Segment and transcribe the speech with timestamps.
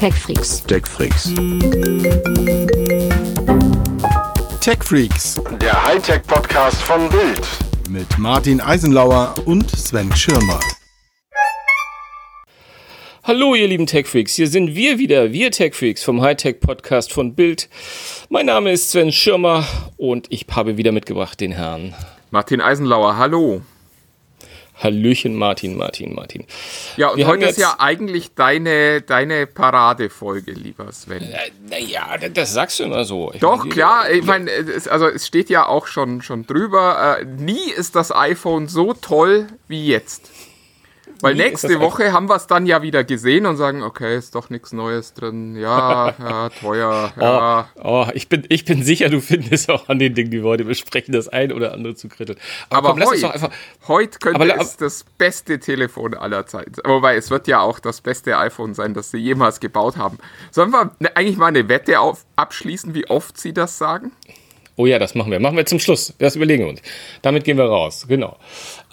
[0.00, 0.62] TechFreaks.
[0.62, 1.34] TechFreaks.
[4.62, 7.46] TechFreaks Der Hightech-Podcast von Bild.
[7.90, 10.58] mit Martin Eisenlauer und Sven Schirmer.
[13.24, 14.36] Hallo, ihr lieben Techfreaks.
[14.36, 17.68] Hier sind wir wieder, wir Techfreaks vom Hightech-Podcast von Bild.
[18.30, 19.66] Mein Name ist Sven Schirmer
[19.98, 21.94] und ich habe wieder mitgebracht den Herrn.
[22.30, 23.60] Martin Eisenlauer, hallo.
[24.82, 26.46] Hallöchen, Martin, Martin, Martin.
[26.96, 31.28] Ja, und Wir heute ist ja eigentlich deine, deine Paradefolge, lieber Sven.
[31.68, 33.30] Naja, das sagst du immer so.
[33.34, 37.18] Ich Doch, meine, klar, ich meine, es, also es steht ja auch schon, schon drüber,
[37.20, 40.30] äh, nie ist das iPhone so toll wie jetzt.
[41.22, 44.34] Weil ist nächste Woche haben wir es dann ja wieder gesehen und sagen, okay, ist
[44.34, 45.56] doch nichts Neues drin.
[45.56, 47.68] Ja, ja, teuer, ja.
[47.82, 50.64] Oh, ich, bin, ich bin sicher, du findest auch an den Dingen, die wir heute
[50.64, 52.38] besprechen, das ein oder andere zu kritteln.
[52.68, 53.50] Aber uns heute, einfach.
[53.88, 56.84] heute könnte Aber es das beste Telefon aller Zeiten sein.
[56.86, 60.18] Wobei, es wird ja auch das beste iPhone sein, das sie jemals gebaut haben.
[60.50, 64.12] Sollen wir ne- eigentlich mal eine Wette auf, abschließen, wie oft sie das sagen?
[64.76, 65.40] Oh ja, das machen wir.
[65.40, 66.14] Machen wir zum Schluss.
[66.18, 66.80] Das überlegen wir uns.
[67.20, 68.06] Damit gehen wir raus.
[68.08, 68.38] Genau.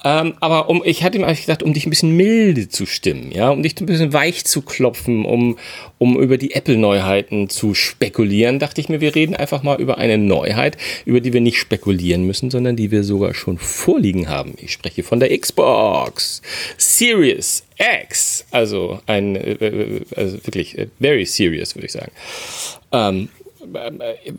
[0.04, 3.32] Ähm, aber um, ich hatte mir eigentlich gedacht, um dich ein bisschen milde zu stimmen,
[3.32, 5.58] ja, um dich ein bisschen weich zu klopfen, um,
[5.98, 10.18] um über die Apple-Neuheiten zu spekulieren, dachte ich mir, wir reden einfach mal über eine
[10.18, 14.54] Neuheit, über die wir nicht spekulieren müssen, sondern die wir sogar schon vorliegen haben.
[14.58, 16.42] Ich spreche von der Xbox
[16.78, 18.46] Series X.
[18.52, 22.12] Also ein, äh, äh, also wirklich, äh, very serious, würde ich sagen.
[22.92, 23.47] Ähm, äh,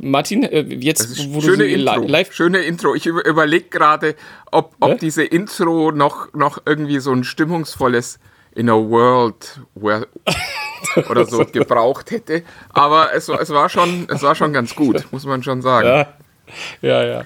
[0.00, 2.00] Martin, äh, jetzt, wo Schöne du li- Intro.
[2.06, 2.94] live Schöne Intro.
[2.94, 4.14] Ich über, überlege gerade,
[4.50, 4.98] ob, ob Hä?
[5.00, 8.18] diese Intro noch, noch irgendwie so ein stimmungsvolles
[8.54, 10.06] In a World where
[11.10, 12.42] oder so gebraucht hätte.
[12.70, 15.86] Aber es, war- es, war schon, es war schon ganz gut, muss man schon sagen.
[15.88, 17.24] Ja, ja,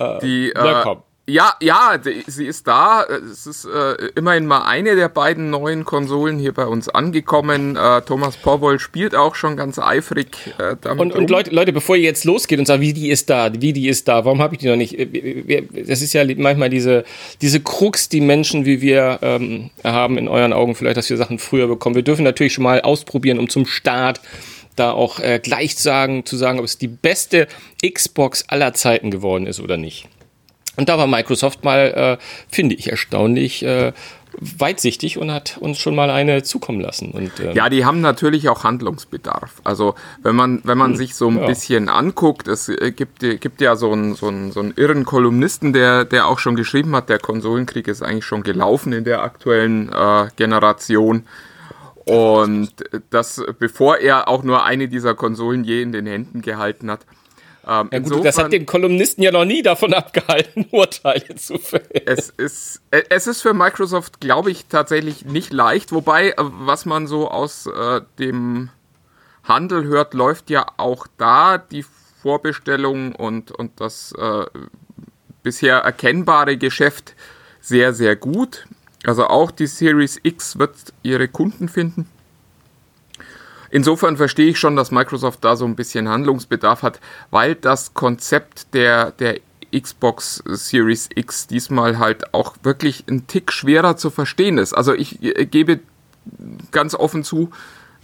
[0.00, 0.18] ja.
[0.20, 1.02] Die, Na äh, komm.
[1.28, 3.04] Ja, ja, sie ist da.
[3.04, 7.76] Es ist äh, immerhin mal eine der beiden neuen Konsolen hier bei uns angekommen.
[7.76, 11.28] Äh, Thomas Porwoll spielt auch schon ganz eifrig äh, damit Und, und.
[11.30, 14.08] Leute, Leute, bevor ihr jetzt losgeht und sagt, wie die ist da, wie die ist
[14.08, 14.98] da, warum habe ich die noch nicht?
[14.98, 15.08] Äh,
[15.46, 17.04] wir- Das ist ja manchmal diese,
[17.42, 21.38] diese Krux, die Menschen wie wir ähm, haben in euren Augen vielleicht, dass wir Sachen
[21.38, 21.94] früher bekommen.
[21.94, 24.20] Wir dürfen natürlich schon mal ausprobieren, um zum Start
[24.76, 27.48] da auch äh, gleich sagen, zu sagen, ob es die beste
[27.86, 30.08] Xbox aller Zeiten geworden ist oder nicht.
[30.78, 33.92] Und da war Microsoft mal, äh, finde ich, erstaunlich äh,
[34.40, 37.10] weitsichtig und hat uns schon mal eine zukommen lassen.
[37.10, 39.60] Und, ähm, Ja, die haben natürlich auch Handlungsbedarf.
[39.64, 41.46] Also wenn man, wenn man sich so ein ja.
[41.46, 45.72] bisschen anguckt, es äh, gibt, gibt ja so einen, so, einen, so einen irren Kolumnisten,
[45.72, 49.92] der, der auch schon geschrieben hat, der Konsolenkrieg ist eigentlich schon gelaufen in der aktuellen
[49.92, 51.24] äh, Generation.
[52.04, 52.70] Und
[53.10, 57.00] das, bevor er auch nur eine dieser Konsolen je in den Händen gehalten hat.
[57.68, 61.84] Ähm, Ja gut, das hat den Kolumnisten ja noch nie davon abgehalten, Urteile zu fällen.
[62.06, 65.92] es ist, äh, es ist für Microsoft, glaube ich, tatsächlich nicht leicht.
[65.92, 68.70] Wobei, äh, was man so aus äh, dem
[69.44, 71.84] Handel hört, läuft ja auch da die
[72.22, 74.46] Vorbestellung und, und das äh,
[75.42, 77.14] bisher erkennbare Geschäft
[77.60, 78.66] sehr, sehr gut.
[79.04, 82.08] Also auch die Series X wird ihre Kunden finden.
[83.70, 88.74] Insofern verstehe ich schon, dass Microsoft da so ein bisschen Handlungsbedarf hat, weil das Konzept
[88.74, 89.40] der, der
[89.76, 94.72] Xbox Series X diesmal halt auch wirklich ein Tick schwerer zu verstehen ist.
[94.72, 95.80] Also ich äh, gebe
[96.70, 97.50] ganz offen zu,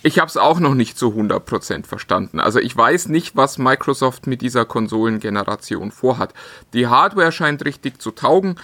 [0.03, 2.39] ich habe es auch noch nicht zu 100% verstanden.
[2.39, 6.35] Also ich weiß nicht, was Microsoft mit dieser Konsolengeneration vorhat.
[6.75, 8.57] Die Hardware scheint richtig zu taugen.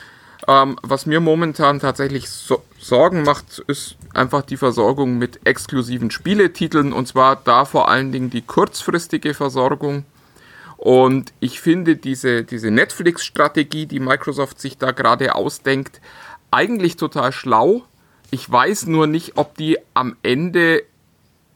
[0.48, 6.92] Ähm, was mir momentan tatsächlich so Sorgen macht, ist einfach die Versorgung mit exklusiven Spieletiteln
[6.92, 10.04] und zwar da vor allen Dingen die kurzfristige Versorgung.
[10.78, 16.00] Und ich finde diese, diese Netflix-Strategie, die Microsoft sich da gerade ausdenkt,
[16.50, 17.82] eigentlich total schlau.
[18.30, 20.84] Ich weiß nur nicht, ob die am Ende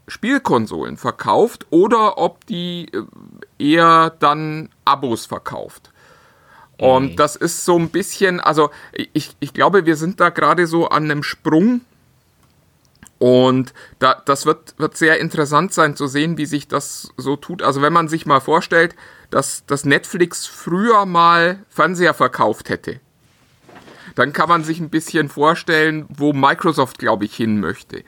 [0.08, 3.02] Spielkonsolen verkauft oder ob die äh,
[3.58, 5.90] eher dann Abos verkauft.
[6.78, 10.88] Und das ist so ein bisschen, also ich, ich glaube, wir sind da gerade so
[10.88, 11.82] an einem Sprung.
[13.18, 17.62] Und da, das wird, wird sehr interessant sein zu sehen, wie sich das so tut.
[17.62, 18.96] Also wenn man sich mal vorstellt,
[19.30, 23.00] dass, dass Netflix früher mal Fernseher verkauft hätte,
[24.14, 28.04] dann kann man sich ein bisschen vorstellen, wo Microsoft, glaube ich, hin möchte.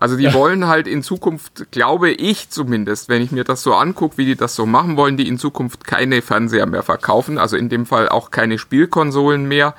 [0.00, 4.16] Also die wollen halt in Zukunft, glaube ich zumindest, wenn ich mir das so angucke,
[4.16, 7.68] wie die das so machen, wollen die in Zukunft keine Fernseher mehr verkaufen, also in
[7.68, 9.74] dem Fall auch keine Spielkonsolen mehr,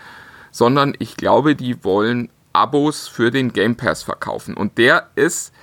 [0.51, 4.55] sondern ich glaube, die wollen Abos für den Game Pass verkaufen.
[4.55, 5.53] Und der ist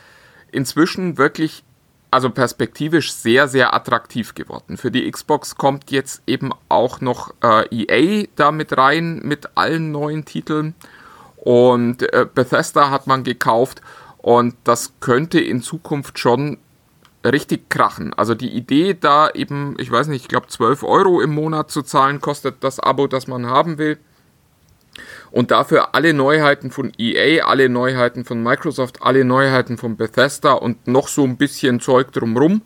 [0.50, 1.62] inzwischen wirklich,
[2.10, 4.76] also perspektivisch sehr, sehr attraktiv geworden.
[4.76, 9.92] Für die Xbox kommt jetzt eben auch noch äh, EA da mit rein, mit allen
[9.92, 10.74] neuen Titeln.
[11.36, 13.82] Und äh, Bethesda hat man gekauft.
[14.18, 16.58] Und das könnte in Zukunft schon
[17.24, 18.14] richtig krachen.
[18.14, 21.82] Also die Idee da eben, ich weiß nicht, ich glaube 12 Euro im Monat zu
[21.82, 23.98] zahlen, kostet das Abo, das man haben will.
[25.30, 30.88] Und dafür alle Neuheiten von EA, alle Neuheiten von Microsoft, alle Neuheiten von Bethesda und
[30.88, 32.62] noch so ein bisschen Zeug drumrum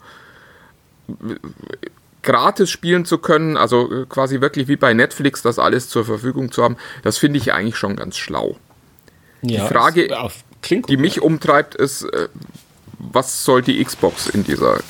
[2.23, 6.63] gratis spielen zu können, also quasi wirklich wie bei Netflix das alles zur Verfügung zu
[6.63, 8.57] haben, das finde ich eigentlich schon ganz schlau.
[9.43, 12.29] Ja, die Frage, es, klingt die mich umtreibt, ist, äh,
[12.99, 14.81] was soll die Xbox in dieser,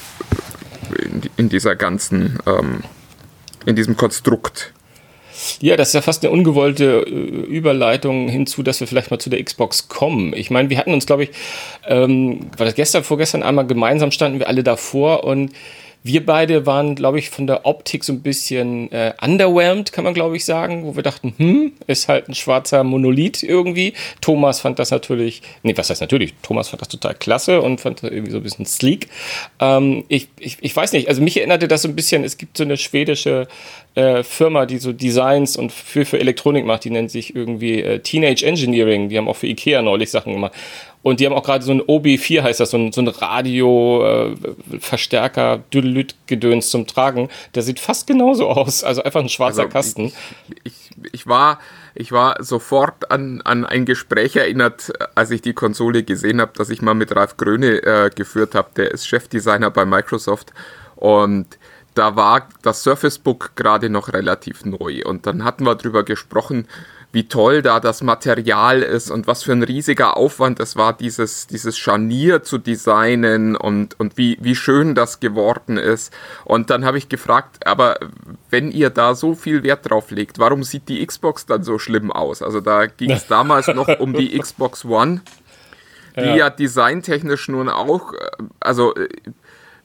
[1.37, 2.83] in, dieser ganzen, ähm,
[3.67, 4.73] in diesem Konstrukt?
[5.61, 9.31] Ja, das ist ja fast eine ungewollte äh, Überleitung hinzu, dass wir vielleicht mal zu
[9.31, 10.35] der Xbox kommen.
[10.35, 11.31] Ich meine, wir hatten uns, glaube ich,
[11.87, 15.53] ähm, war das gestern, vorgestern einmal gemeinsam standen wir alle davor und
[16.05, 20.15] wir beide waren, glaube ich, von der Optik so ein bisschen äh, underwhelmed, kann man,
[20.15, 23.95] glaube ich, sagen, wo wir dachten, hm, ist halt ein schwarzer Monolith irgendwie.
[24.21, 26.35] Thomas fand das natürlich, nee, was heißt natürlich?
[26.43, 29.09] Thomas fand das total klasse und fand das irgendwie so ein bisschen sleek.
[29.61, 32.57] Ähm, ich, ich, ich weiß nicht, also mich erinnerte das so ein bisschen, es gibt
[32.57, 33.47] so eine schwedische
[33.95, 37.99] äh, Firma, die so Designs und für, für Elektronik macht, die nennt sich irgendwie äh,
[37.99, 39.09] Teenage Engineering.
[39.09, 40.53] Die haben auch für Ikea neulich Sachen gemacht.
[41.03, 45.61] Und die haben auch gerade so ein OB4, heißt das, so ein, so ein Radio-Verstärker,
[45.75, 47.29] äh, gedöns zum Tragen.
[47.55, 48.85] Der sieht fast genauso aus.
[48.85, 50.13] Also einfach ein schwarzer also, Kasten.
[50.65, 51.59] Ich, ich, ich, war,
[51.95, 56.71] ich war sofort an, an ein Gespräch erinnert, als ich die Konsole gesehen habe, das
[56.71, 58.69] ich mal mit Ralf Gröne äh, geführt habe.
[58.77, 60.53] Der ist Chefdesigner bei Microsoft.
[60.95, 61.59] Und
[61.95, 65.03] da war das Surface Book gerade noch relativ neu.
[65.05, 66.67] Und dann hatten wir darüber gesprochen,
[67.13, 71.47] wie toll da das Material ist und was für ein riesiger Aufwand es war, dieses,
[71.47, 76.13] dieses Scharnier zu designen und, und wie, wie schön das geworden ist.
[76.47, 77.99] Und dann habe ich gefragt, aber
[78.49, 82.11] wenn ihr da so viel Wert drauf legt, warum sieht die Xbox dann so schlimm
[82.11, 82.41] aus?
[82.41, 85.21] Also da ging es damals noch um die Xbox One,
[86.17, 88.17] die ja, ja designtechnisch nun auch, äh,
[88.59, 89.09] also äh,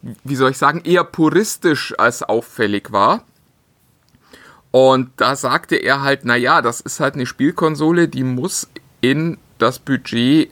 [0.01, 3.23] wie soll ich sagen, eher puristisch als auffällig war.
[4.71, 8.67] Und da sagte er halt, naja, das ist halt eine Spielkonsole, die muss
[9.01, 10.51] in das Budget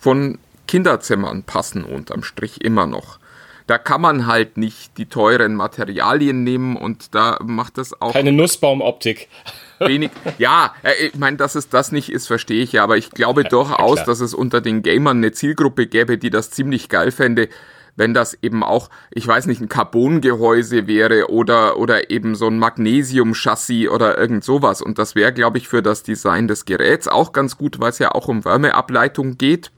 [0.00, 3.18] von Kinderzimmern passen, unterm Strich immer noch.
[3.66, 8.12] Da kann man halt nicht die teuren Materialien nehmen und da macht das auch.
[8.12, 9.28] Keine Nussbaumoptik.
[9.78, 10.10] Wenig.
[10.38, 13.42] Ja, äh, ich meine, dass es das nicht ist, verstehe ich ja, aber ich glaube
[13.42, 17.10] ja, durchaus, ja, dass es unter den Gamern eine Zielgruppe gäbe, die das ziemlich geil
[17.10, 17.48] fände,
[17.96, 22.58] wenn das eben auch, ich weiß nicht, ein Carbongehäuse wäre oder, oder eben so ein
[22.58, 24.82] Magnesium-Chassis oder irgend sowas.
[24.82, 27.98] Und das wäre, glaube ich, für das Design des Geräts auch ganz gut, weil es
[27.98, 29.70] ja auch um Wärmeableitung geht.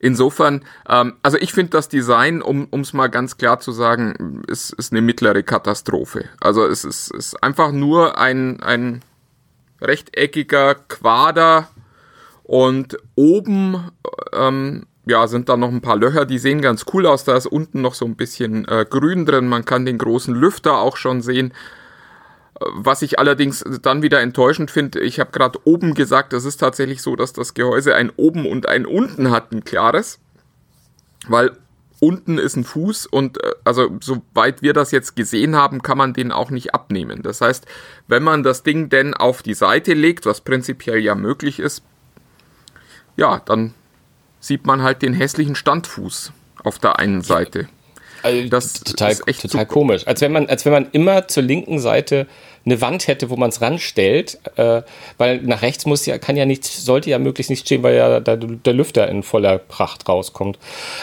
[0.00, 4.72] Insofern, ähm, also ich finde das Design, um es mal ganz klar zu sagen, ist,
[4.72, 6.24] ist eine mittlere Katastrophe.
[6.40, 9.02] Also es ist, ist einfach nur ein, ein
[9.80, 11.68] rechteckiger Quader
[12.42, 13.90] und oben
[14.32, 17.24] ähm, ja, sind da noch ein paar Löcher, die sehen ganz cool aus.
[17.24, 19.48] Da ist unten noch so ein bisschen äh, Grün drin.
[19.48, 21.52] Man kann den großen Lüfter auch schon sehen.
[22.60, 26.58] Äh, was ich allerdings dann wieder enttäuschend finde, ich habe gerade oben gesagt, es ist
[26.58, 30.20] tatsächlich so, dass das Gehäuse ein oben und ein unten hat, ein klares.
[31.26, 31.56] Weil
[31.98, 36.14] unten ist ein Fuß und äh, also soweit wir das jetzt gesehen haben, kann man
[36.14, 37.22] den auch nicht abnehmen.
[37.22, 37.66] Das heißt,
[38.06, 41.82] wenn man das Ding denn auf die Seite legt, was prinzipiell ja möglich ist,
[43.16, 43.74] ja, dann
[44.42, 46.32] sieht man halt den hässlichen Standfuß
[46.64, 47.68] auf der einen Seite.
[48.22, 50.06] Also das total, ist echt total komisch.
[50.06, 52.26] Als wenn man, als wenn man immer zur linken Seite
[52.64, 54.82] eine Wand hätte, wo man es ranstellt, äh,
[55.18, 58.20] weil nach rechts muss ja, kann ja nicht, sollte ja möglichst nicht stehen, weil ja
[58.20, 60.58] da, der Lüfter in voller Pracht rauskommt.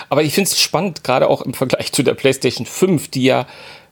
[0.09, 3.47] Aber ich finde es spannend, gerade auch im Vergleich zu der PlayStation 5, die ja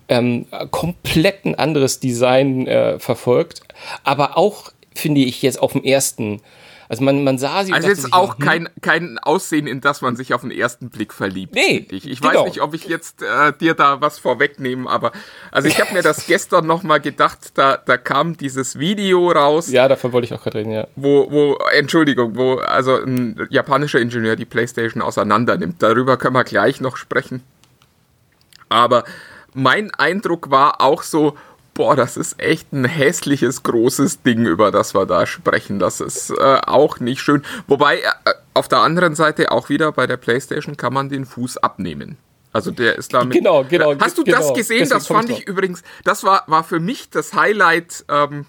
[0.07, 3.62] ähm, komplett ein anderes Design äh, verfolgt,
[4.03, 6.41] aber auch finde ich jetzt auf dem ersten
[6.89, 7.74] also man, man sah sie.
[7.74, 8.46] Also jetzt auch hm?
[8.46, 11.53] kein, kein Aussehen, in das man sich auf den ersten Blick verliebt.
[11.56, 11.86] Nee.
[11.91, 12.34] Ich, ich genau.
[12.34, 15.12] weiß nicht, ob ich jetzt äh, dir da was vorwegnehme, aber
[15.51, 19.70] also ich habe mir das gestern nochmal gedacht, da, da kam dieses Video raus.
[19.70, 20.88] Ja, davon wollte ich auch gerade reden, ja.
[20.96, 25.84] Wo, wo, Entschuldigung, wo also ein japanischer Ingenieur die Playstation auseinander nimmt.
[25.84, 27.44] Darüber können wir gleich noch sprechen.
[28.70, 29.03] Aber
[29.53, 31.36] mein Eindruck war auch so,
[31.77, 35.77] boah, das ist echt ein hässliches, großes Ding, über das wir da sprechen.
[35.77, 37.43] Das ist äh, auch nicht schön.
[37.67, 41.57] Wobei, äh, auf der anderen Seite auch wieder bei der PlayStation kann man den Fuß
[41.57, 42.17] abnehmen.
[42.51, 43.38] Also der ist damit.
[43.38, 43.93] Genau, genau.
[44.00, 44.89] Hast du genau, das gesehen?
[44.89, 48.48] Das fand ich übrigens, das war, war für mich das Highlight ähm,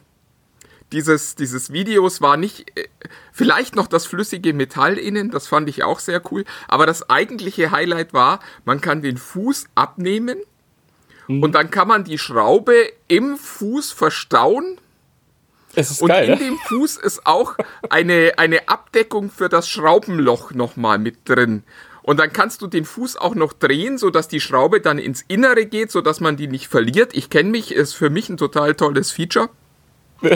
[0.92, 2.88] dieses, dieses Videos, war nicht, äh,
[3.30, 6.46] vielleicht noch das flüssige Metall innen, das fand ich auch sehr cool.
[6.66, 10.38] Aber das eigentliche Highlight war, man kann den Fuß abnehmen
[11.28, 11.42] Mhm.
[11.42, 14.78] Und dann kann man die Schraube im Fuß verstauen
[15.74, 16.38] Das ist und geil, in ne?
[16.38, 17.54] dem Fuß ist auch
[17.90, 21.62] eine, eine Abdeckung für das Schraubenloch nochmal mit drin.
[22.02, 25.66] Und dann kannst du den Fuß auch noch drehen, sodass die Schraube dann ins Innere
[25.66, 27.14] geht, sodass man die nicht verliert.
[27.14, 29.50] Ich kenne mich, ist für mich ein total tolles Feature.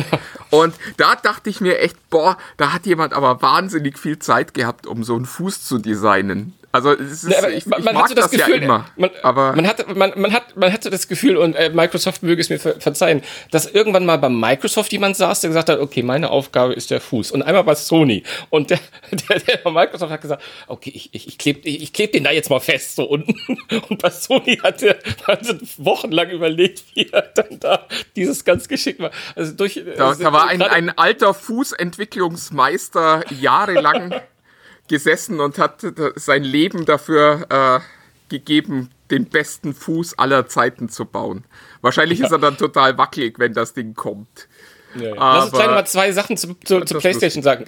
[0.51, 4.87] Und da dachte ich mir echt, boah, da hat jemand aber wahnsinnig viel Zeit gehabt,
[4.87, 6.53] um so einen Fuß zu designen.
[6.73, 8.87] Also es ist, Ja, ich, man, man mag hatte das, das, Gefühl, ja immer.
[8.97, 12.41] Man, aber man, hatte, man, man, hat, man hatte das Gefühl, und äh, Microsoft möge
[12.41, 16.03] es mir ver verzeihen, dass irgendwann mal bei Microsoft jemand saß, der gesagt hat, okay,
[16.03, 17.31] meine Aufgabe ist der Fuß.
[17.33, 18.23] Und einmal bei Sony.
[18.49, 18.81] Und der,
[19.29, 22.25] der, der bei Microsoft hat gesagt, okay, ich, ich, ich klebe ich, ich kleb den
[22.25, 23.35] da jetzt mal fest so unten.
[23.89, 27.87] Und bei Sony hat er also wochenlang überlegt, wie er dann da
[28.17, 29.11] dieses ganz geschickt war.
[29.37, 34.15] Also durch, da, also da war ein, ein alter Fußentwicklungsmeister jahrelang
[34.89, 35.85] gesessen und hat
[36.17, 37.81] sein Leben dafür äh,
[38.29, 41.45] gegeben, den besten Fuß aller Zeiten zu bauen.
[41.83, 44.49] Wahrscheinlich ist er dann total wackelig, wenn das Ding kommt.
[44.95, 45.15] Ja, ja.
[45.15, 47.65] Lass uns gleich mal zwei Sachen zu, zu, zu PlayStation sagen.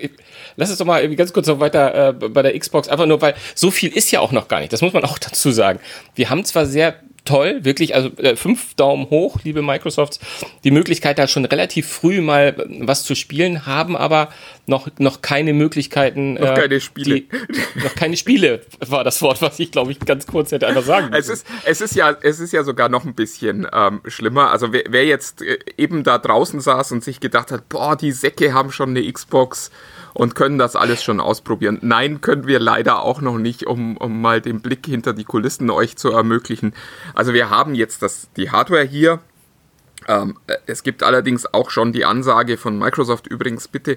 [0.56, 3.35] Lass uns doch mal ganz kurz noch weiter äh, bei der Xbox, einfach nur, weil
[3.54, 4.73] so viel ist ja auch noch gar nicht.
[4.73, 5.80] Das muss man auch dazu sagen.
[6.14, 10.21] Wir haben zwar sehr toll, wirklich, also äh, fünf Daumen hoch, liebe Microsofts,
[10.62, 14.28] die Möglichkeit, da schon relativ früh mal äh, was zu spielen, haben aber
[14.66, 16.35] noch, noch keine Möglichkeiten.
[16.35, 17.23] Noch keine Spiele.
[17.23, 17.28] Die,
[17.83, 21.11] noch keine Spiele war das Wort, was ich, glaube ich, ganz kurz hätte einfach sagen
[21.11, 21.21] müssen.
[21.21, 24.50] Es ist, es ist ja, es ist ja sogar noch ein bisschen ähm, schlimmer.
[24.50, 28.12] Also wer, wer jetzt äh, eben da draußen saß und sich gedacht hat, boah, die
[28.12, 29.71] Säcke haben schon eine Xbox
[30.14, 31.78] und können das alles schon ausprobieren.
[31.83, 35.68] Nein, können wir leider auch noch nicht, um, um mal den Blick hinter die Kulissen
[35.71, 36.73] euch zu ermöglichen.
[37.14, 39.18] Also wir haben jetzt das, die Hardware hier.
[40.06, 43.97] Ähm, äh, es gibt allerdings auch schon die Ansage von Microsoft übrigens, bitte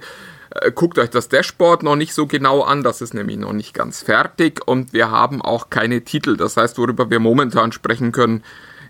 [0.51, 3.73] äh, guckt euch das Dashboard noch nicht so genau an, das ist nämlich noch nicht
[3.73, 6.37] ganz fertig und wir haben auch keine Titel.
[6.37, 8.43] Das heißt, worüber wir momentan sprechen können,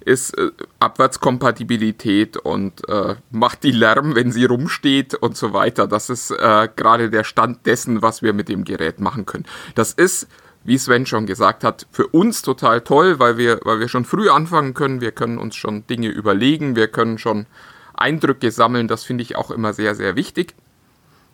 [0.07, 5.85] ist äh, Abwärtskompatibilität und äh, macht die Lärm, wenn sie rumsteht und so weiter.
[5.85, 9.45] Das ist äh, gerade der Stand dessen, was wir mit dem Gerät machen können.
[9.75, 10.27] Das ist,
[10.63, 14.29] wie Sven schon gesagt hat, für uns total toll, weil wir, weil wir schon früh
[14.29, 15.01] anfangen können.
[15.01, 17.45] Wir können uns schon Dinge überlegen, wir können schon
[17.93, 18.87] Eindrücke sammeln.
[18.87, 20.55] Das finde ich auch immer sehr, sehr wichtig.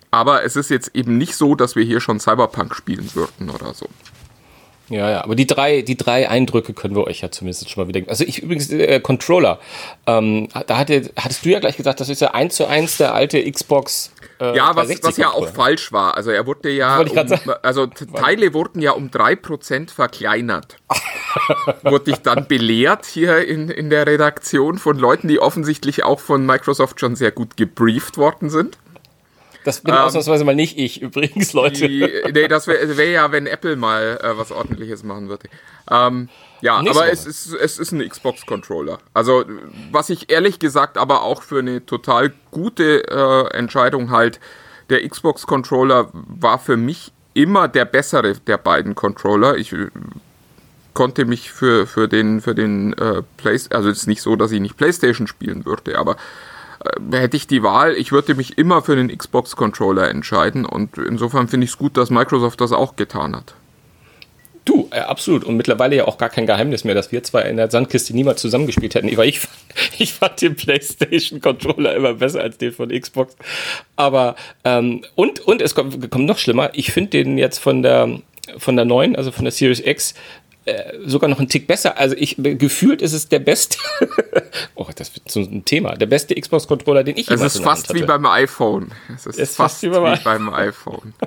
[0.09, 3.73] Aber es ist jetzt eben nicht so, dass wir hier schon Cyberpunk spielen würden oder
[3.73, 3.87] so.
[4.89, 7.93] Ja, ja, aber die drei, die drei Eindrücke können wir euch ja zumindest schon mal
[7.93, 8.07] wieder.
[8.09, 9.59] Also ich übrigens, äh, Controller,
[10.05, 13.13] ähm, da hatte, hattest du ja gleich gesagt, das ist ja eins zu eins der
[13.13, 14.11] alte Xbox.
[14.39, 16.17] Äh, Ja, was, 360 was ja auch falsch war.
[16.17, 17.07] Also er wurde ja, um,
[17.61, 20.77] also Teile wurden ja um 3% verkleinert.
[21.83, 26.45] wurde ich dann belehrt hier in, in der Redaktion von Leuten, die offensichtlich auch von
[26.45, 28.77] Microsoft schon sehr gut gebrieft worden sind.
[29.63, 31.85] Das bin ausnahmsweise mal nicht ich übrigens, Leute.
[31.85, 35.49] Ähm, Die, nee, das wäre wär ja, wenn Apple mal äh, was ordentliches machen würde.
[35.89, 36.29] Ähm,
[36.61, 37.13] ja, Nächste aber Woche.
[37.13, 38.99] es ist, es ist ein Xbox-Controller.
[39.13, 39.45] Also,
[39.91, 44.39] was ich ehrlich gesagt aber auch für eine total gute äh, Entscheidung halt,
[44.89, 49.57] der Xbox-Controller war für mich immer der bessere der beiden Controller.
[49.57, 49.87] Ich äh,
[50.93, 54.51] konnte mich für, für den, für den äh, Play also es ist nicht so, dass
[54.51, 56.17] ich nicht Playstation spielen würde, aber
[57.11, 61.65] hätte ich die Wahl, ich würde mich immer für den Xbox-Controller entscheiden und insofern finde
[61.65, 63.55] ich es gut, dass Microsoft das auch getan hat.
[64.65, 65.43] Du, äh, absolut.
[65.43, 68.39] Und mittlerweile ja auch gar kein Geheimnis mehr, dass wir zwei in der Sandkiste niemals
[68.39, 69.09] zusammengespielt hätten.
[69.09, 69.53] Ich, fand-
[69.99, 73.35] ich fand den PlayStation-Controller immer besser als den von Xbox.
[73.97, 76.69] Aber, ähm, und, und es kommt, kommt noch schlimmer.
[76.73, 78.21] Ich finde den jetzt von der,
[78.57, 80.15] von der neuen, also von der Series X, äh,
[81.05, 81.97] sogar noch einen Tick besser.
[81.97, 83.77] Also ich gefühlt ist es der beste.
[84.75, 85.95] oh, das wird so ein Thema.
[85.95, 88.91] Der beste Xbox-Controller, den ich Es jemals ist in der fast wie beim iPhone.
[89.13, 91.13] Es ist, Ist fast, fast wie beim wie beim iPhone.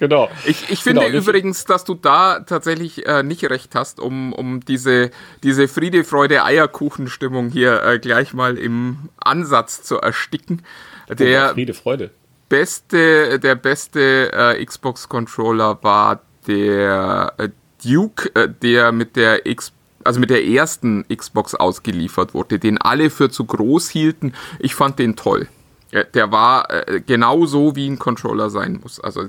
[0.00, 0.30] Genau.
[0.46, 4.60] Ich, ich finde Genau, übrigens, dass du da tatsächlich äh, nicht recht hast, um, um
[4.60, 5.10] diese,
[5.42, 10.62] diese Friede, Freude, Eierkuchen-Stimmung hier äh, gleich mal im Ansatz zu ersticken.
[11.10, 12.12] Der Friede, Freude.
[12.48, 17.50] beste, der beste äh, Xbox-Controller war der äh,
[17.84, 19.72] Duke, äh, der mit der X
[20.02, 24.32] also mit der ersten Xbox ausgeliefert wurde, den alle für zu groß hielten.
[24.58, 25.46] Ich fand den toll.
[25.92, 29.00] Ja, Der war äh, genau so, wie ein Controller sein muss.
[29.00, 29.26] Also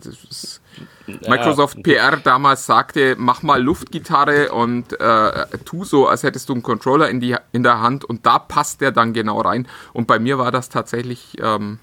[1.28, 6.62] Microsoft PR damals sagte, mach mal Luftgitarre und äh, tu so, als hättest du einen
[6.62, 9.68] Controller in, die, in der Hand und da passt der dann genau rein.
[9.94, 11.80] Und bei mir war das tatsächlich ähm,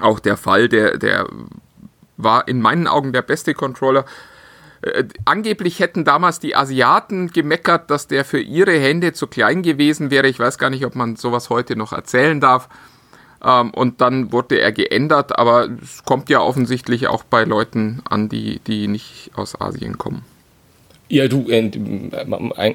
[0.00, 0.68] auch der Fall.
[0.68, 1.28] Der, der
[2.16, 4.04] war in meinen Augen der beste Controller.
[4.82, 10.10] Äh, angeblich hätten damals die Asiaten gemeckert, dass der für ihre Hände zu klein gewesen
[10.10, 10.28] wäre.
[10.28, 12.68] Ich weiß gar nicht, ob man sowas heute noch erzählen darf.
[13.42, 18.28] Ähm, und dann wurde er geändert, aber es kommt ja offensichtlich auch bei Leuten an,
[18.28, 20.24] die, die nicht aus Asien kommen.
[21.10, 21.70] Ja, du, äh,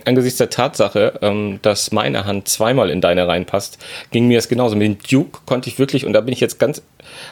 [0.06, 3.78] angesichts der Tatsache, ähm, dass meine Hand zweimal in deine reinpasst,
[4.10, 4.75] ging mir das genauso.
[4.75, 6.82] Mit dem Duke konnte ich wirklich, und da bin ich jetzt ganz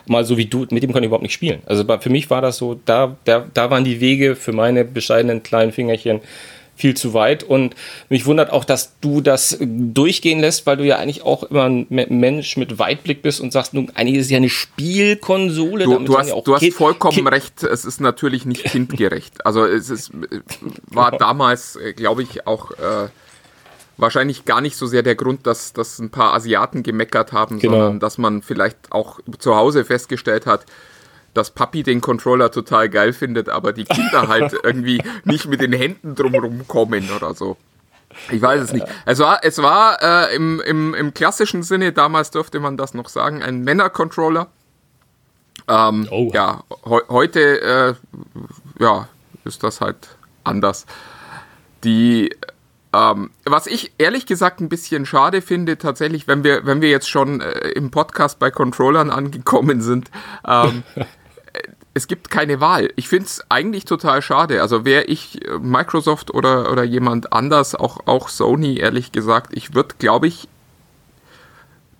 [0.05, 1.63] mal so wie du, mit dem konnte ich überhaupt nicht spielen.
[1.65, 5.41] Also für mich war das so, da, da, da waren die Wege für meine bescheidenen
[5.41, 6.21] kleinen Fingerchen
[6.75, 7.43] viel zu weit.
[7.43, 7.75] Und
[8.09, 11.87] mich wundert auch, dass du das durchgehen lässt, weil du ja eigentlich auch immer ein
[11.89, 15.85] Mensch mit Weitblick bist und sagst, nun, eigentlich ist es ja eine Spielkonsole.
[15.85, 19.45] Du, du hast, ja du hast vollkommen kind recht, es ist natürlich nicht kindgerecht.
[19.45, 20.11] Also es ist,
[20.87, 23.09] war damals, äh, glaube ich, auch äh,
[23.97, 27.73] wahrscheinlich gar nicht so sehr der Grund, dass, dass ein paar Asiaten gemeckert haben, genau.
[27.73, 30.65] sondern dass man vielleicht auch zu Hause festgestellt hat,
[31.33, 35.73] dass Papi den Controller total geil findet, aber die Kinder halt irgendwie nicht mit den
[35.73, 37.57] Händen drumherum kommen oder so.
[38.29, 38.85] Ich weiß es nicht.
[39.05, 43.09] Es war, es war äh, im, im, im klassischen Sinne, damals dürfte man das noch
[43.09, 44.47] sagen, ein Männer-Controller.
[45.67, 46.29] Ähm, oh.
[46.33, 47.93] Ja, he heute äh,
[48.79, 49.07] ja,
[49.45, 50.85] ist das halt anders.
[51.83, 52.35] Die,
[52.93, 57.09] ähm, was ich ehrlich gesagt ein bisschen schade finde, tatsächlich, wenn wir, wenn wir jetzt
[57.09, 60.11] schon äh, im Podcast bei Controllern angekommen sind,
[60.45, 60.83] ähm,
[61.93, 62.91] es gibt keine Wahl.
[62.95, 64.61] Ich finde es eigentlich total schade.
[64.61, 69.73] Also wäre ich äh, Microsoft oder, oder jemand anders, auch, auch Sony, ehrlich gesagt, ich
[69.73, 70.47] würde, glaube ich,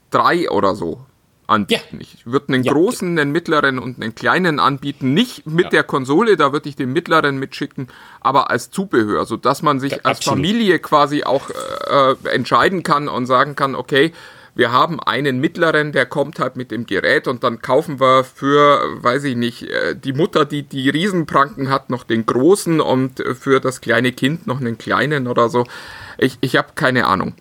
[0.10, 1.06] drei oder so
[1.48, 1.98] anbieten.
[1.98, 2.00] Ja.
[2.00, 2.72] Ich würde einen ja.
[2.72, 5.14] großen, einen mittleren und einen kleinen anbieten.
[5.14, 5.70] Nicht mit ja.
[5.70, 7.90] der Konsole, da würde ich den mittleren mitschicken,
[8.22, 13.26] aber als Zubehör, sodass man sich als Familie quasi auch äh, äh, entscheiden kann und
[13.26, 14.14] sagen kann, okay,
[14.56, 18.82] wir haben einen mittleren, der kommt halt mit dem Gerät und dann kaufen wir für,
[19.02, 23.60] weiß ich nicht, äh, die Mutter, die die Riesenpranken hat, noch den großen und für
[23.60, 25.66] das kleine Kind noch einen kleinen oder so.
[26.18, 27.34] Ich, ich habe keine Ahnung.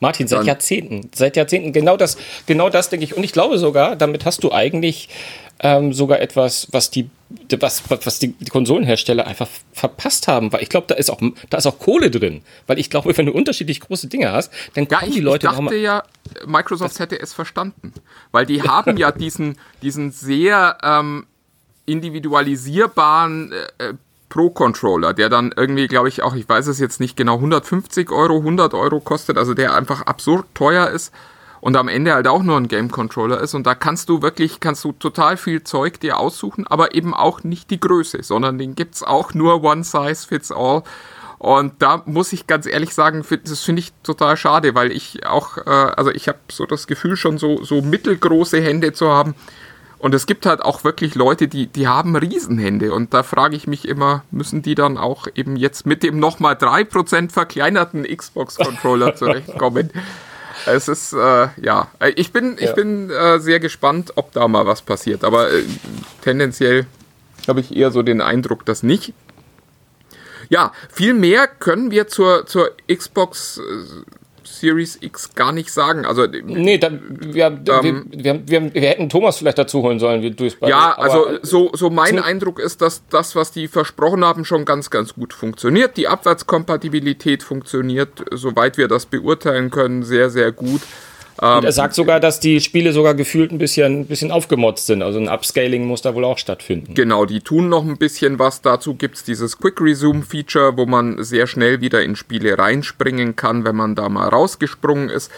[0.00, 3.16] Martin, seit dann, Jahrzehnten, seit Jahrzehnten, genau das, genau das denke ich.
[3.16, 5.08] Und ich glaube sogar, damit hast du eigentlich
[5.60, 7.08] ähm, sogar etwas, was die,
[7.58, 11.20] was, was die, die Konsolenhersteller einfach verpasst haben, weil ich glaube, da ist auch,
[11.50, 14.88] da ist auch Kohle drin, weil ich glaube, wenn du unterschiedlich große Dinge hast, dann
[14.88, 16.02] kommen ja, ich, die Leute ich dachte ja,
[16.46, 17.92] Microsoft hätte es verstanden,
[18.32, 21.26] weil die haben ja diesen, diesen sehr ähm,
[21.86, 23.94] individualisierbaren äh,
[24.28, 28.38] Pro-Controller, der dann irgendwie, glaube ich, auch, ich weiß es jetzt nicht genau, 150 Euro,
[28.38, 31.12] 100 Euro kostet, also der einfach absurd teuer ist
[31.64, 33.54] und am Ende halt auch nur ein Game Controller ist.
[33.54, 37.42] Und da kannst du wirklich, kannst du total viel Zeug dir aussuchen, aber eben auch
[37.42, 40.82] nicht die Größe, sondern den gibt's auch nur One Size Fits All.
[41.38, 45.56] Und da muss ich ganz ehrlich sagen, das finde ich total schade, weil ich auch,
[45.56, 49.34] äh, also ich habe so das Gefühl, schon so, so mittelgroße Hände zu haben.
[49.96, 52.92] Und es gibt halt auch wirklich Leute, die, die haben Riesenhände.
[52.92, 56.56] Und da frage ich mich immer, müssen die dann auch eben jetzt mit dem nochmal
[56.56, 59.90] 3% verkleinerten Xbox-Controller zurechtkommen?
[60.66, 62.72] Es ist, äh, ja, ich bin, ich ja.
[62.72, 65.24] bin äh, sehr gespannt, ob da mal was passiert.
[65.24, 65.62] Aber äh,
[66.22, 66.86] tendenziell
[67.48, 69.12] habe ich eher so den Eindruck, dass nicht.
[70.48, 73.62] Ja, viel mehr können wir zur, zur Xbox äh,
[74.44, 76.04] Series X gar nicht sagen.
[76.04, 80.22] Also, nee, da, wir, ähm, wir, wir, wir, wir, hätten Thomas vielleicht dazu holen sollen.
[80.36, 84.64] Du ja, also so, so mein Eindruck ist, dass das, was die versprochen haben, schon
[84.64, 85.96] ganz, ganz gut funktioniert.
[85.96, 90.82] Die Abwärtskompatibilität funktioniert, soweit wir das beurteilen können, sehr, sehr gut.
[91.38, 95.02] Und er sagt sogar, dass die Spiele sogar gefühlt ein bisschen, ein bisschen aufgemotzt sind.
[95.02, 96.94] Also ein Upscaling muss da wohl auch stattfinden.
[96.94, 98.62] Genau, die tun noch ein bisschen was.
[98.62, 103.34] Dazu gibt es dieses Quick Resume Feature, wo man sehr schnell wieder in Spiele reinspringen
[103.34, 105.30] kann, wenn man da mal rausgesprungen ist.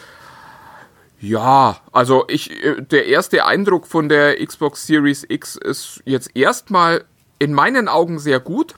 [1.19, 7.05] Ja, also ich, äh, der erste Eindruck von der Xbox Series X ist jetzt erstmal
[7.39, 8.75] in meinen Augen sehr gut.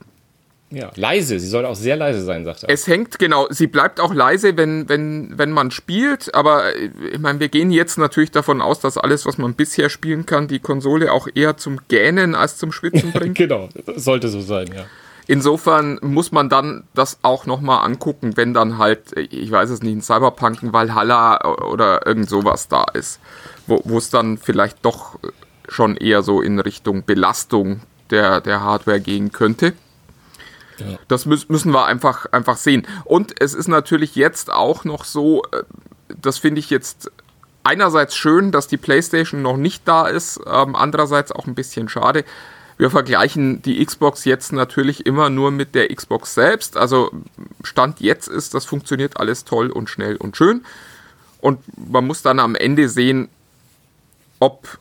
[0.71, 1.39] Ja, leise.
[1.39, 2.69] Sie soll auch sehr leise sein, sagt er.
[2.69, 3.47] Es hängt, genau.
[3.49, 6.33] Sie bleibt auch leise, wenn, wenn, wenn man spielt.
[6.35, 9.89] Aber äh, ich meine, wir gehen jetzt natürlich davon aus, dass alles, was man bisher
[9.89, 13.35] spielen kann, die Konsole auch eher zum Gähnen als zum Schwitzen bringt.
[13.35, 14.85] genau, sollte so sein, ja.
[15.25, 19.81] Insofern muss man dann das auch nochmal angucken, wenn dann halt, äh, ich weiß es
[19.81, 23.19] nicht, ein Cyberpunk, ein Valhalla oder irgend sowas da ist.
[23.65, 25.19] Wo es dann vielleicht doch
[25.67, 29.73] schon eher so in Richtung Belastung der, der Hardware gehen könnte.
[31.07, 32.87] Das müssen wir einfach, einfach sehen.
[33.05, 35.63] Und es ist natürlich jetzt auch noch so, äh,
[36.21, 37.11] das finde ich jetzt
[37.63, 42.25] einerseits schön, dass die PlayStation noch nicht da ist, ähm, andererseits auch ein bisschen schade.
[42.77, 46.77] Wir vergleichen die Xbox jetzt natürlich immer nur mit der Xbox selbst.
[46.77, 47.11] Also
[47.61, 50.65] Stand jetzt ist, das funktioniert alles toll und schnell und schön.
[51.41, 53.27] Und man muss dann am Ende sehen,
[54.39, 54.79] ob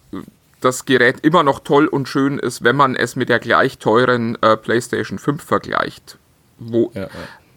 [0.60, 4.36] das Gerät immer noch toll und schön ist, wenn man es mit der gleich teuren
[4.42, 6.18] äh, PlayStation 5 vergleicht.
[6.58, 7.08] Wo, ja, ja.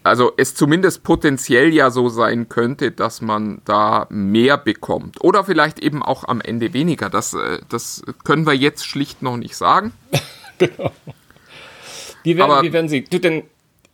[0.04, 5.24] Also es zumindest potenziell ja so sein könnte, dass man da mehr bekommt.
[5.24, 7.10] Oder vielleicht eben auch am Ende weniger.
[7.10, 9.94] Das, äh, das können wir jetzt schlicht noch nicht sagen.
[10.58, 10.92] genau.
[12.24, 13.04] Wie werden, Aber, wie werden sie?
[13.04, 13.44] Du denn,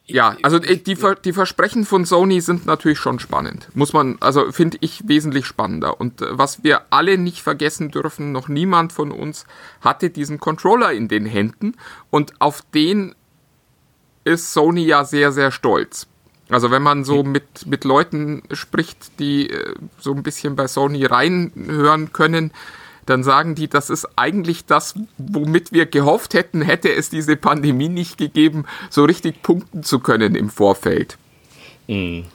[0.09, 3.67] ja, also äh, die, die Versprechen von Sony sind natürlich schon spannend.
[3.73, 5.99] Muss man, also finde ich wesentlich spannender.
[5.99, 9.45] Und äh, was wir alle nicht vergessen dürfen, noch niemand von uns
[9.81, 11.75] hatte diesen Controller in den Händen
[12.09, 13.15] und auf den
[14.23, 16.07] ist Sony ja sehr, sehr stolz.
[16.49, 21.05] Also wenn man so mit, mit Leuten spricht, die äh, so ein bisschen bei Sony
[21.05, 22.51] reinhören können,
[23.07, 27.89] dann sagen die, das ist eigentlich das, womit wir gehofft hätten, hätte es diese Pandemie
[27.89, 31.17] nicht gegeben, so richtig punkten zu können im Vorfeld.
[31.87, 32.25] Mhm.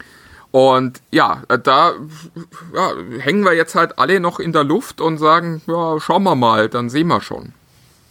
[0.51, 1.95] Und ja, da
[2.75, 6.35] ja, hängen wir jetzt halt alle noch in der Luft und sagen, ja, schauen wir
[6.35, 7.55] mal, dann sehen wir schon.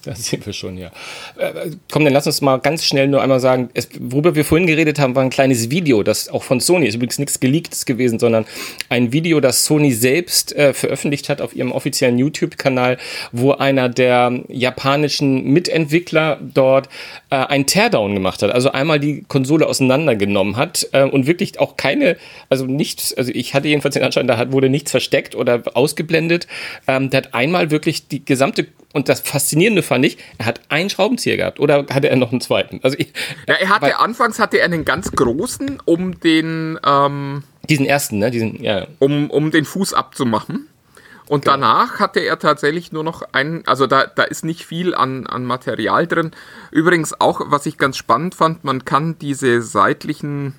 [0.12, 0.92] Das sehen wir schon, ja.
[1.38, 4.68] Äh, komm, dann lass uns mal ganz schnell nur einmal sagen, es, worüber wir vorhin
[4.68, 8.18] geredet haben, war ein kleines Video, das auch von Sony ist übrigens nichts geleaktes gewesen,
[8.18, 8.46] sondern
[8.90, 12.98] ein Video, das Sony selbst äh, veröffentlicht hat auf ihrem offiziellen YouTube-Kanal,
[13.32, 16.90] wo einer der japanischen Mitentwickler dort
[17.30, 18.52] äh, ein Teardown gemacht hat.
[18.52, 22.18] Also einmal die Konsole auseinandergenommen hat äh, und wirklich auch keine,
[22.50, 26.48] also nichts, also ich hatte jedenfalls den Anschein, da hat, wurde nichts versteckt oder ausgeblendet.
[26.88, 30.89] Ähm, der hat einmal wirklich die gesamte und das Faszinierende fand ich, er hat einen
[30.89, 32.80] Schraubenzieher gehabt oder hatte er noch einen zweiten?
[32.82, 33.12] Also ich,
[33.45, 38.32] ja, er hatte anfangs hatte er einen ganz großen, um den ähm, diesen ersten, ne,
[38.32, 40.69] diesen ja, um um den Fuß abzumachen.
[41.27, 41.58] Und genau.
[41.58, 45.45] danach hatte er tatsächlich nur noch einen, also da, da ist nicht viel an, an
[45.45, 46.32] Material drin.
[46.71, 50.56] Übrigens auch, was ich ganz spannend fand, man kann diese seitlichen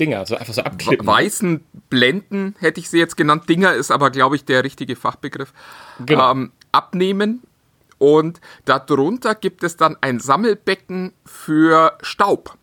[0.00, 1.06] Dinger, so einfach so abklippen.
[1.06, 3.48] Weißen Blenden, hätte ich sie jetzt genannt.
[3.48, 5.52] Dinger ist aber, glaube ich, der richtige Fachbegriff.
[6.06, 6.32] Genau.
[6.32, 7.42] Ähm, abnehmen
[8.00, 12.56] und darunter gibt es dann ein Sammelbecken für Staub.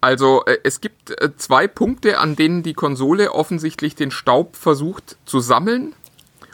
[0.00, 5.16] Also äh, es gibt äh, zwei Punkte, an denen die Konsole offensichtlich den Staub versucht
[5.26, 5.92] zu sammeln.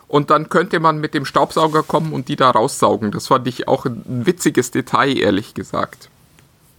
[0.08, 3.10] Und dann könnte man mit dem Staubsauger kommen und die da raussaugen.
[3.10, 6.08] Das fand ich auch ein witziges Detail, ehrlich gesagt.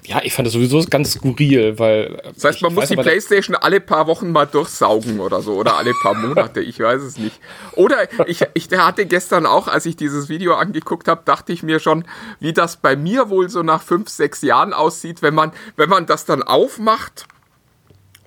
[0.05, 2.21] Ja, ich fand das sowieso ganz skurril, weil.
[2.33, 5.93] Das heißt, man muss die Playstation alle paar Wochen mal durchsaugen oder so oder alle
[6.01, 7.39] paar Monate, ich weiß es nicht.
[7.73, 11.79] Oder ich, ich hatte gestern auch, als ich dieses Video angeguckt habe, dachte ich mir
[11.79, 12.05] schon,
[12.39, 16.05] wie das bei mir wohl so nach fünf, sechs Jahren aussieht, wenn man, wenn man
[16.05, 17.25] das dann aufmacht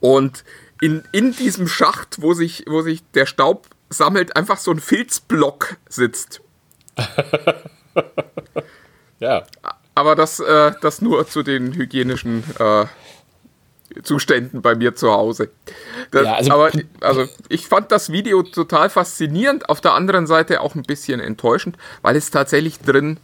[0.01, 0.45] und
[0.81, 5.77] in, in diesem Schacht, wo sich, wo sich der Staub sammelt, einfach so ein Filzblock
[5.89, 6.41] sitzt.
[9.21, 9.45] ja.
[9.97, 12.85] Aber das, äh, das nur zu den hygienischen äh,
[14.03, 15.49] Zuständen bei mir zu Hause.
[16.11, 20.61] Das, ja, also, aber also ich fand das Video total faszinierend, auf der anderen Seite
[20.61, 23.17] auch ein bisschen enttäuschend, weil es tatsächlich drin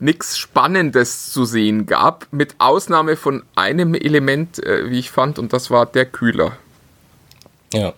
[0.00, 5.52] nichts Spannendes zu sehen gab, mit Ausnahme von einem Element, äh, wie ich fand, und
[5.52, 6.56] das war der Kühler.
[7.72, 7.92] Ja.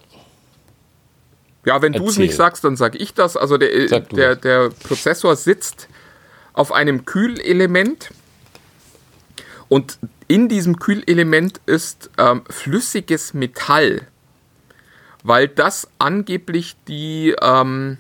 [1.65, 3.39] Ja, wenn du es nicht sagst, dann sag ich das.
[3.39, 5.89] Also der, der, der Prozessor sitzt
[6.53, 8.11] auf einem Kühlelement
[9.69, 14.07] und in diesem Kühlelement ist ähm, flüssiges Metall,
[15.23, 17.99] weil das angeblich die ähm,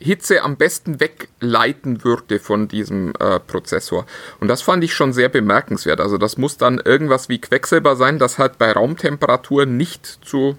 [0.00, 4.06] Hitze am besten wegleiten würde von diesem äh, Prozessor.
[4.40, 6.00] Und das fand ich schon sehr bemerkenswert.
[6.00, 10.56] Also das muss dann irgendwas wie Quecksilber sein, das halt bei Raumtemperatur nicht zu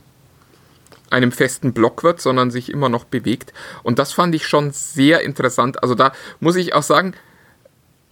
[1.13, 3.53] einem festen Block wird, sondern sich immer noch bewegt.
[3.83, 5.81] Und das fand ich schon sehr interessant.
[5.81, 7.13] Also da muss ich auch sagen,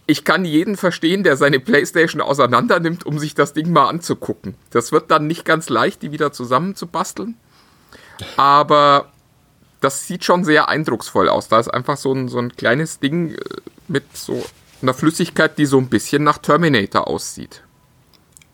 [0.06, 4.54] ich kann jeden verstehen, der seine Playstation auseinander nimmt, um sich das Ding mal anzugucken.
[4.70, 7.36] Das wird dann nicht ganz leicht, die wieder zusammenzubasteln.
[8.36, 9.12] Aber
[9.80, 11.48] das sieht schon sehr eindrucksvoll aus.
[11.48, 13.38] Da ist einfach so ein, so ein kleines Ding äh,
[13.88, 14.42] mit so
[14.80, 17.62] einer Flüssigkeit, die so ein bisschen nach Terminator aussieht.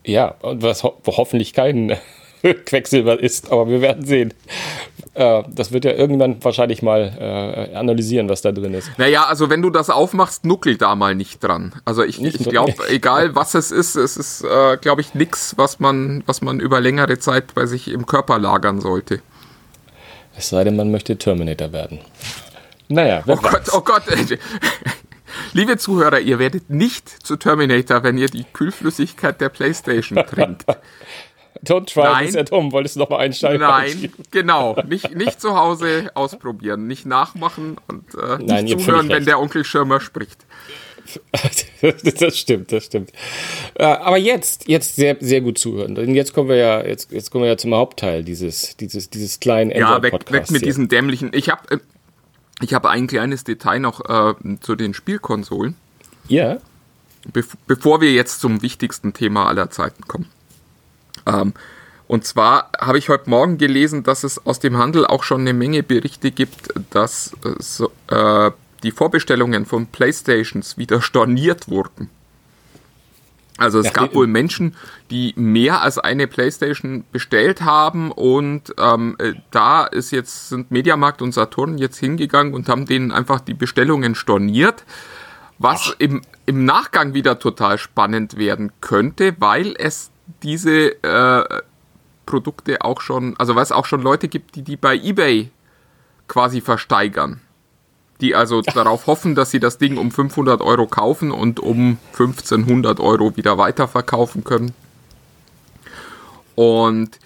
[0.05, 1.97] Ja, und was ho hoffentlich kein
[2.67, 4.35] Quecksilber ist, aber wir werden sehen.
[5.15, 8.91] Äh, das wird ja irgendwann wahrscheinlich mal äh, analysieren, was da drin ist.
[8.99, 11.73] Naja, also wenn du das aufmachst, nuckel da mal nicht dran.
[11.85, 15.81] Also ich, ich glaube, egal was es ist, es ist, äh, glaube ich, nichts, was
[15.81, 19.21] man, was man über längere Zeit bei sich im Körper lagern sollte.
[20.37, 21.99] Es sei denn, man möchte Terminator werden.
[22.89, 24.03] Naja, oh Gott, oh Gott.
[25.53, 30.65] Liebe Zuhörer, ihr werdet nicht zu Terminator, wenn ihr die Kühlflüssigkeit der Playstation trinkt.
[31.65, 32.27] Don't try Nein.
[32.27, 32.73] this at home.
[32.73, 33.61] Wolltest du noch mal einsteigen?
[33.61, 34.77] Nein, genau.
[34.87, 39.65] Nicht, nicht zu Hause ausprobieren, nicht nachmachen und äh, Nein, nicht zuhören, wenn der Onkel
[39.65, 40.45] Schirmer spricht.
[42.21, 43.13] das stimmt, das stimmt.
[43.75, 45.95] Äh, aber jetzt, jetzt sehr, sehr gut zuhören.
[45.95, 49.41] Denn jetzt kommen wir ja, jetzt, jetzt kommen wir ja zum Hauptteil dieses, dieses, dieses
[49.41, 50.67] kleinen Ja, weg, weg mit hier.
[50.67, 51.31] diesen dämlichen.
[51.33, 51.79] Ich habe, äh,
[52.61, 55.77] ich habe ein kleines Detail noch äh, zu den Spielkonsolen.
[56.29, 56.59] Ja.
[57.33, 60.29] Be bevor wir jetzt zum wichtigsten Thema aller Zeiten kommen.
[61.29, 61.53] Ähm,
[62.09, 65.53] und zwar habe ich heute Morgen gelesen, dass es aus dem Handel auch schon eine
[65.53, 68.51] Menge Berichte gibt, dass äh, so, äh,
[68.83, 72.11] die Vorbestellungen von Playstations wieder storniert wurden.
[73.59, 74.77] Also es Ja, gab wohl Menschen,
[75.11, 81.23] die mehr als eine PlayStation bestellt haben und ähm, äh, da ist jetzt sind Mediamarkt
[81.23, 84.85] und Saturn jetzt hingegangen und haben denen einfach die Bestellungen storniert,
[85.59, 90.13] was im, im Nachgang wieder total spannend werden könnte, weil es
[90.43, 91.61] diese äh,
[92.27, 95.51] Produkte auch schon, also weil es auch schon Leute gibt, die die bei eBay
[96.29, 97.41] quasi versteigern.
[98.21, 103.01] Die also darauf hoffen, dass sie das Ding um 500 Euro kaufen und um 1500
[103.01, 104.75] Euro wieder weiterverkaufen können.
[106.55, 107.19] Und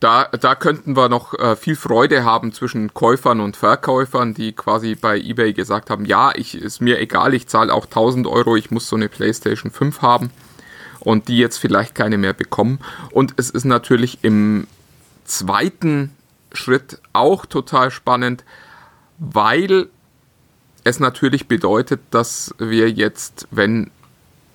[0.00, 4.96] da, da könnten wir noch äh, viel Freude haben zwischen Käufern und Verkäufern, die quasi
[4.96, 8.72] bei eBay gesagt haben, ja, ich, ist mir egal, ich zahle auch 1000 Euro, ich
[8.72, 10.30] muss so eine PlayStation 5 haben
[11.04, 12.80] und die jetzt vielleicht keine mehr bekommen.
[13.10, 14.66] Und es ist natürlich im
[15.24, 16.10] zweiten
[16.52, 18.44] Schritt auch total spannend,
[19.18, 19.88] weil
[20.82, 23.90] es natürlich bedeutet, dass wir jetzt, wenn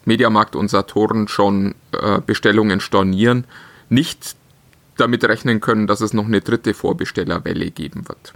[0.06, 3.46] Mediamarkt und Saturn schon äh, Bestellungen stornieren,
[3.90, 4.36] nicht
[4.98, 8.34] damit rechnen können, dass es noch eine dritte Vorbestellerwelle geben wird.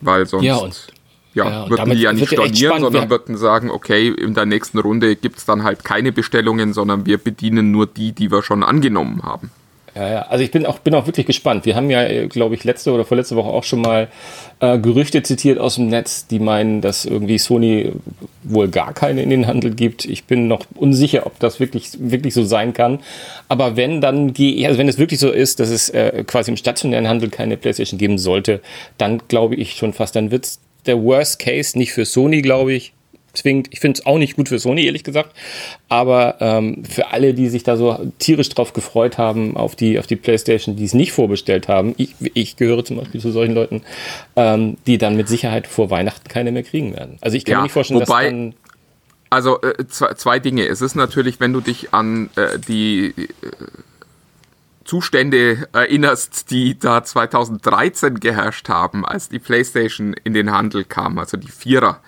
[0.00, 0.86] Weil sonst Ja, und-
[1.34, 4.78] ja, ja, würden damit die ja nicht stornieren, sondern würden sagen, okay, in der nächsten
[4.78, 8.62] Runde gibt es dann halt keine Bestellungen, sondern wir bedienen nur die, die wir schon
[8.62, 9.50] angenommen haben.
[9.94, 11.66] Ja, ja, also ich bin auch, bin auch wirklich gespannt.
[11.66, 14.08] Wir haben ja, glaube ich, letzte oder vorletzte Woche auch schon mal
[14.60, 17.92] äh, Gerüchte zitiert aus dem Netz, die meinen, dass irgendwie Sony
[18.42, 20.06] wohl gar keine in den Handel gibt.
[20.06, 23.00] Ich bin noch unsicher, ob das wirklich, wirklich so sein kann.
[23.48, 26.56] Aber wenn, dann gehe also wenn es wirklich so ist, dass es äh, quasi im
[26.56, 28.62] stationären Handel keine Playstation geben sollte,
[28.96, 32.72] dann glaube ich schon fast, dann wird es der Worst Case, nicht für Sony, glaube
[32.72, 32.92] ich,
[33.34, 33.68] zwingend.
[33.70, 35.34] Ich finde es auch nicht gut für Sony, ehrlich gesagt.
[35.88, 40.06] Aber ähm, für alle, die sich da so tierisch drauf gefreut haben, auf die, auf
[40.06, 43.82] die Playstation, die es nicht vorbestellt haben, ich, ich gehöre zum Beispiel zu solchen Leuten,
[44.36, 47.16] ähm, die dann mit Sicherheit vor Weihnachten keine mehr kriegen werden.
[47.22, 48.54] Also ich kann Ja, mir nicht vorstellen, wobei- dass dann.
[49.30, 50.66] Also äh, zwei, zwei Dinge.
[50.66, 53.28] Es ist natürlich, wenn du dich an äh, die äh,
[54.92, 61.38] Zustände erinnerst, die da 2013 geherrscht haben, als die PlayStation in den Handel kam, also
[61.38, 62.00] die Vierer.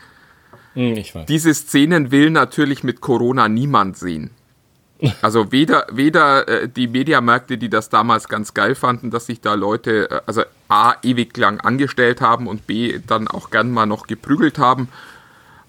[0.75, 1.03] Hm.
[1.27, 4.33] Diese Szenen will natürlich mit Corona niemand sehen.
[5.23, 9.55] Also weder, weder äh, die Mediamärkte, die das damals ganz geil fanden, dass sich da
[9.55, 14.07] Leute, äh, also A, ewig lang angestellt haben und B, dann auch gern mal noch
[14.07, 14.89] geprügelt haben,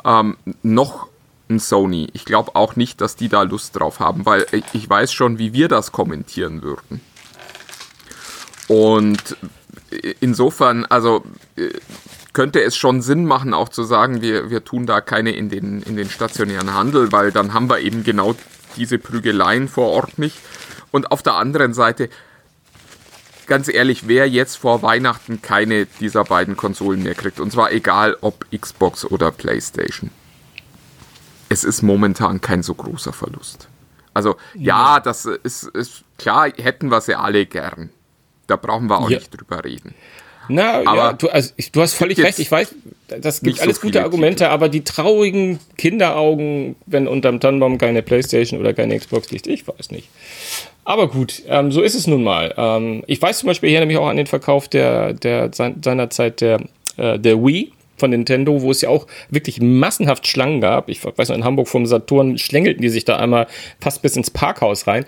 [0.04, 1.08] ähm, noch
[1.50, 2.08] ein Sony.
[2.14, 5.54] Ich glaube auch nicht, dass die da Lust drauf haben, weil ich, weiß schon, wie
[5.54, 7.02] wir das kommentieren würden.
[8.68, 9.38] Und
[10.20, 11.24] insofern, also
[11.56, 11.70] äh,
[12.34, 15.82] könnte es schon Sinn machen, auch zu sagen, wir, wir tun da keine in den,
[15.84, 18.36] in den stationären Handel, weil dann haben wir eben genau
[18.76, 20.38] diese Prügeleien vor Ort nicht.
[20.92, 22.10] Und auf der anderen Seite,
[23.48, 28.18] ganz ehrlich, wer jetzt vor Weihnachten keine dieser beiden Konsolen mehr kriegt, und zwar egal
[28.22, 30.10] ob Xbox oder PlayStation,
[31.56, 33.68] es ist momentan kein so großer Verlust.
[34.14, 37.90] Also ja, das ist, ist klar, hätten wir sie alle gern.
[38.48, 39.18] Da brauchen wir auch Ja.
[39.20, 39.94] nicht drüber reden.
[40.48, 42.38] Na, ja, Aber du, also, ich- du hast völlig recht.
[42.40, 42.76] Ich weiß,
[43.08, 48.04] das gibt nicht so alles gute Argumente, aber die traurigen Kinderaugen, wenn unterm Tannenbaum keine
[48.04, 50.08] Playstation oder keine Xbox liegt, ich weiß nicht.
[50.84, 52.54] Aber gut, ähm, so ist es nun mal.
[52.58, 56.42] Ähm, ich weiß zum Beispiel hier nämlich auch an den Verkauf der, der sein- seinerzeit
[56.42, 56.60] der,
[56.98, 60.90] äh, der Wii von Nintendo, wo es ja auch wirklich massenhaft Schlangen gab.
[60.90, 63.48] Ich weiß noch, in Hamburg vom Saturn schlängelten die sich da einmal
[63.80, 65.06] fast bis ins Parkhaus rein.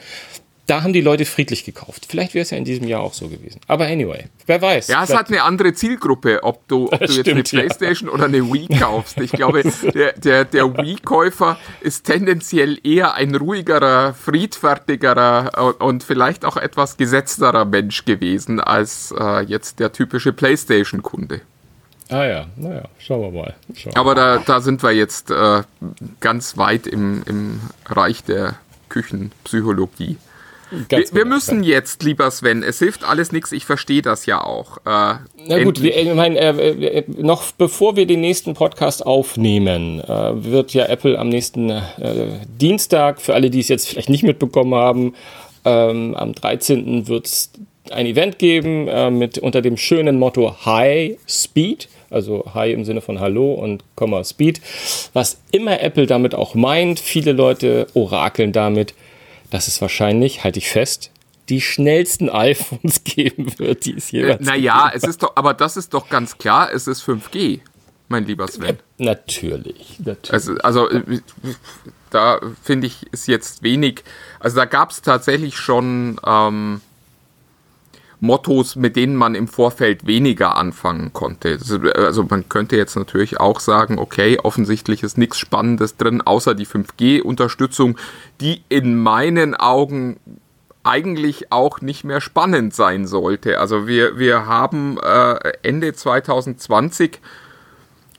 [0.67, 2.08] Da haben die Leute friedlich gekauft.
[2.10, 3.62] Vielleicht wäre es ja in diesem Jahr auch so gewesen.
[3.67, 4.89] Aber anyway, wer weiß.
[4.89, 7.60] Ja, es hat eine andere Zielgruppe, ob du, ob du jetzt eine Stimmt, ja.
[7.62, 9.17] Playstation oder eine Wii kaufst.
[9.21, 16.43] Ich glaube, der, der, der Wii-Käufer ist tendenziell eher ein ruhigerer, friedfertigerer und, und vielleicht
[16.43, 21.43] auch etwas gesetzterer Mensch gewesen als äh, jetzt der typische Playstation-Kunde.
[22.10, 23.56] Ah ja, naja, schauen wir mal.
[23.76, 25.63] Schauen Aber da, da sind wir jetzt äh,
[26.20, 28.56] ganz weit im, im Reich der
[28.89, 30.17] Küchenpsychologie.
[30.70, 31.36] Wir, wir genau.
[31.36, 34.78] müssen jetzt, lieber Sven, es hilft alles nichts, ich verstehe das ja auch.
[34.80, 35.15] Äh,
[35.48, 40.43] Na gut, wir, ich meine, äh, äh, noch bevor wir den nächsten Podcast aufnehmen, äh,
[40.43, 41.84] wird ja Apple am nächsten äh,
[42.60, 45.15] Dienstag, für alle, die es jetzt vielleicht nicht mitbekommen haben,
[45.63, 47.08] ähm, am 13.
[47.08, 47.52] wird es
[47.91, 53.02] ein Event geben äh, mit unter dem schönen Motto High Speed, also High im Sinne
[53.02, 54.62] von Hallo und Komma Speed,
[55.13, 57.00] was immer Apple damit auch meint.
[57.00, 58.93] Viele Leute orakeln damit,
[59.52, 61.12] dass es wahrscheinlich, halte ich fest,
[61.50, 65.93] die schnellsten iPhones geben wird, die es jemals Naja, es ist doch, aber das ist
[65.93, 67.62] doch ganz klar, es ist 5G,
[68.10, 68.80] mein lieber Sven.
[68.98, 70.34] Natürlich, natürlich.
[70.34, 71.20] Also, also äh,
[72.10, 74.04] da finde ich, ist jetzt wenig.
[74.39, 76.82] Also da gab es tatsächlich schon, ähm,
[78.20, 81.60] Mottos, mit denen man im Vorfeld weniger anfangen konnte.
[81.96, 86.66] Also man könnte jetzt natürlich auch sagen, okay, offensichtlich ist nichts Spannendes drin, außer die
[86.66, 87.98] 5G-Unterstützung,
[88.42, 90.18] die in meinen Augen
[90.84, 93.60] eigentlich auch nicht mehr spannend sein sollte.
[93.60, 97.20] Also wir, wir haben äh, Ende 2020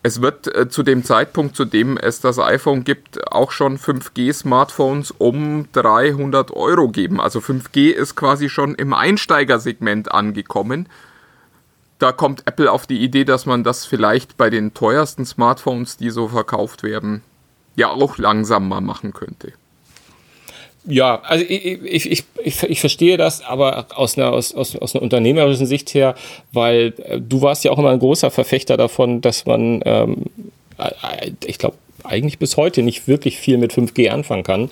[0.03, 5.11] es wird äh, zu dem Zeitpunkt, zu dem es das iPhone gibt, auch schon 5G-Smartphones
[5.11, 7.21] um 300 Euro geben.
[7.21, 10.89] Also 5G ist quasi schon im Einsteigersegment angekommen.
[11.99, 16.11] Da kommt Apple auf die Idee, dass man das vielleicht bei den teuersten Smartphones, die
[16.11, 17.23] so verkauft werden,
[17.75, 19.53] ja auch langsam mal machen könnte.
[20.91, 25.03] Ja, also ich, ich, ich, ich, verstehe das, aber aus einer, aus, aus, aus einer
[25.03, 26.15] unternehmerischen Sicht her,
[26.53, 30.23] weil äh, du warst ja auch immer ein großer Verfechter davon, dass man, ähm,
[30.79, 34.71] äh, ich glaube, eigentlich bis heute nicht wirklich viel mit 5G anfangen kann,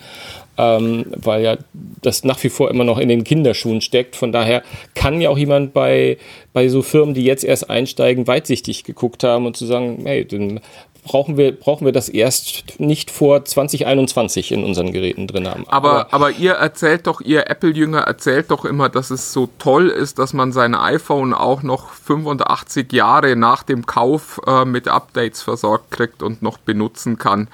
[0.56, 1.58] ähm, weil ja
[2.00, 4.16] das nach wie vor immer noch in den Kinderschuhen steckt.
[4.16, 4.62] Von daher
[4.94, 6.16] kann ja auch jemand bei,
[6.54, 10.60] bei so Firmen, die jetzt erst einsteigen, weitsichtig geguckt haben und zu sagen, hey, dann
[11.06, 15.64] brauchen wir, brauchen wir das erst nicht vor 2021 in unseren Geräten drin haben.
[15.68, 19.88] Aber, aber, aber ihr erzählt doch, ihr Apple-Jünger erzählt doch immer, dass es so toll
[19.88, 25.42] ist, dass man sein iPhone auch noch 85 Jahre nach dem Kauf äh, mit Updates
[25.42, 27.48] versorgt kriegt und noch benutzen kann.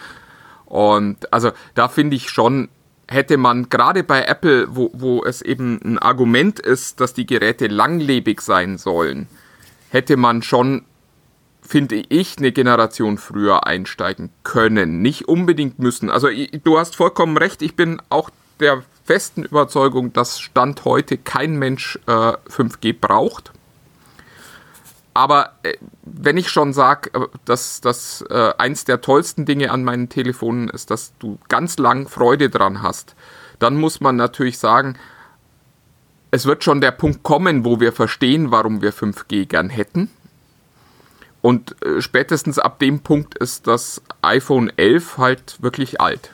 [0.65, 2.71] Und also da finde ich schon,
[3.07, 7.67] hätte man gerade bei Apple, wo, wo es eben ein Argument ist, dass die Geräte
[7.67, 9.29] langlebig sein sollen,
[9.91, 10.87] hätte man schon
[11.62, 15.01] finde ich, eine Generation früher einsteigen können.
[15.01, 16.11] Nicht unbedingt müssen.
[16.11, 16.29] Also
[16.64, 21.98] du hast vollkommen recht, ich bin auch der festen Überzeugung, dass Stand heute kein Mensch
[22.07, 23.53] äh, 5G braucht.
[25.14, 29.85] Aber äh, wenn ich schon sage, äh, dass das äh, eins der tollsten Dinge an
[29.85, 33.14] meinen Telefonen ist, dass du ganz lang Freude dran hast,
[33.59, 34.98] dann muss man natürlich sagen,
[36.31, 40.11] es wird schon der Punkt kommen, wo wir verstehen, warum wir 5G gern hätten
[41.42, 46.31] und äh, spätestens ab dem Punkt ist das iPhone 11 halt wirklich alt.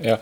[0.00, 0.20] Ja,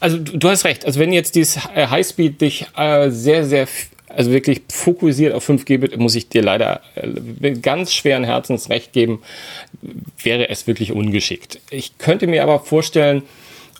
[0.00, 0.86] also du, du hast recht.
[0.86, 3.68] Also wenn jetzt dieses Highspeed dich äh, sehr, sehr,
[4.08, 8.92] also wirklich fokussiert auf 5G wird, muss ich dir leider äh, ganz schweren Herzens recht
[8.92, 9.22] geben,
[10.22, 11.60] wäre es wirklich ungeschickt.
[11.70, 13.22] Ich könnte mir aber vorstellen,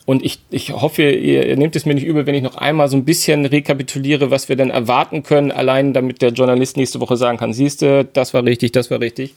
[0.05, 2.87] und ich, ich hoffe, ihr, ihr nehmt es mir nicht übel, wenn ich noch einmal
[2.89, 7.17] so ein bisschen rekapituliere, was wir denn erwarten können, allein damit der Journalist nächste Woche
[7.17, 9.33] sagen kann, siehste, das war richtig, das war richtig.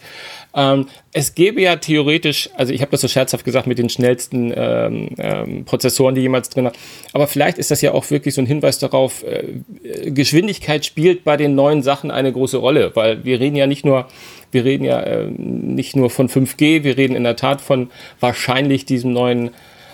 [0.54, 4.52] Ähm, es gäbe ja theoretisch, also ich habe das so scherzhaft gesagt, mit den schnellsten
[4.54, 6.74] ähm, ähm, Prozessoren, die jemals drin waren,
[7.14, 11.38] aber vielleicht ist das ja auch wirklich so ein Hinweis darauf, äh, Geschwindigkeit spielt bei
[11.38, 14.06] den neuen Sachen eine große Rolle, weil wir reden ja nicht nur
[14.50, 18.86] wir reden ja äh, nicht nur von 5G, wir reden in der Tat von wahrscheinlich
[18.86, 19.50] diesem neuen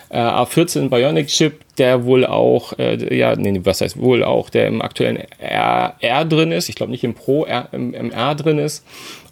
[0.09, 4.67] äh, A14 Bionic Chip, der wohl auch, äh, ja, nee, was heißt wohl auch, der
[4.67, 6.69] im aktuellen R, R drin ist.
[6.69, 8.85] Ich glaube nicht im Pro, R, im, im R drin ist.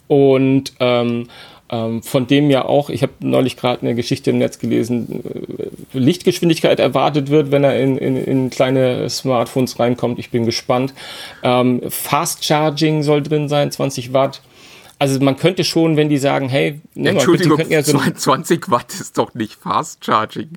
[0.08, 1.28] Und ähm,
[1.70, 5.24] ähm, von dem ja auch, ich habe neulich gerade eine Geschichte im Netz gelesen,
[5.92, 10.18] äh, Lichtgeschwindigkeit erwartet wird, wenn er in, in, in kleine Smartphones reinkommt.
[10.18, 10.92] Ich bin gespannt.
[11.42, 14.42] Ähm, Fast Charging soll drin sein, 20 Watt.
[14.98, 19.18] Also man könnte schon, wenn die sagen, hey, Entschuldigung, mal, ja so 20 Watt ist
[19.18, 20.50] doch nicht Fast Charging.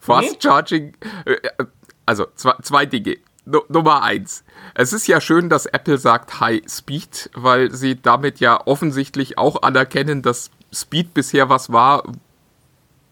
[0.00, 0.38] Fast nee?
[0.40, 1.64] Charging, äh, äh,
[2.04, 3.18] also zwei, zwei Dinge.
[3.44, 4.44] No, Nummer eins.
[4.74, 9.62] Es ist ja schön, dass Apple sagt High Speed, weil sie damit ja offensichtlich auch
[9.62, 12.02] anerkennen, dass Speed bisher was war,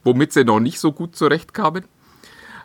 [0.02, 1.84] womit sie noch nicht so gut zurechtkamen.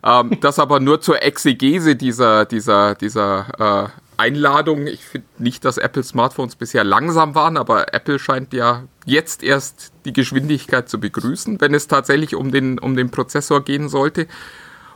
[0.03, 4.85] Ähm, das aber nur zur Exegese dieser, dieser, dieser äh, Einladung.
[4.85, 9.93] Ich finde nicht, dass Apple Smartphones bisher langsam waren, aber Apple scheint ja jetzt erst
[10.05, 14.27] die Geschwindigkeit zu begrüßen, wenn es tatsächlich um den, um den Prozessor gehen sollte.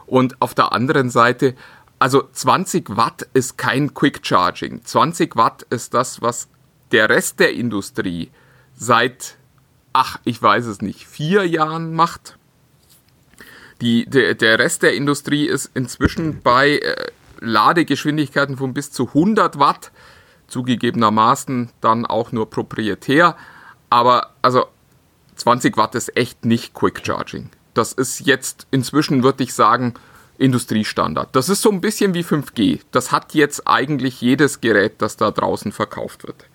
[0.06, 1.56] Und auf der anderen Seite,
[2.00, 4.84] also 20 Watt ist kein Quick Charging.
[4.84, 6.50] 20 Watt ist das, was
[6.92, 8.30] der Rest der Industrie
[8.76, 9.38] seit,
[9.94, 12.38] ach, ich weiß es nicht, vier Jahren macht.
[13.80, 17.12] Die, der, der Rest der Industrie ist inzwischen bei äh,
[17.44, 19.92] Ladegeschwindigkeiten von bis zu 100 Watt,
[20.48, 23.36] zugegebenermaßen dann auch nur proprietär.
[23.90, 24.66] Aber also
[25.36, 27.50] 20 Watt ist echt nicht Quick Charging.
[27.74, 29.96] Das ist jetzt inzwischen, würde ich sagen,
[30.38, 31.36] Industriestandard.
[31.36, 32.82] Das ist so ein bisschen wie 5G.
[32.92, 36.46] Das hat jetzt eigentlich jedes Gerät, das da draußen verkauft wird.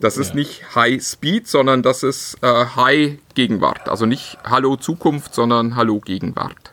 [0.00, 0.36] Das ist ja.
[0.36, 3.88] nicht High Speed, sondern das ist äh, High Gegenwart.
[3.88, 6.72] Also nicht Hallo Zukunft, sondern Hallo Gegenwart.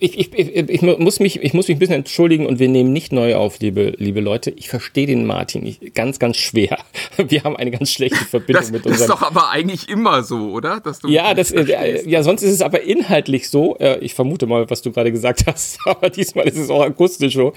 [0.00, 2.92] Ich, ich, ich, ich, muss mich, ich muss mich ein bisschen entschuldigen und wir nehmen
[2.92, 4.50] nicht neu auf, liebe, liebe Leute.
[4.50, 6.78] Ich verstehe den Martin nicht, ganz, ganz schwer.
[7.18, 9.08] Wir haben eine ganz schlechte Verbindung das mit unserem.
[9.08, 10.82] Das ist doch aber eigentlich immer so, oder?
[11.06, 13.76] Ja, das, äh, ja, sonst ist es aber inhaltlich so.
[13.76, 17.34] Äh, ich vermute mal, was du gerade gesagt hast, aber diesmal ist es auch akustisch
[17.34, 17.52] so.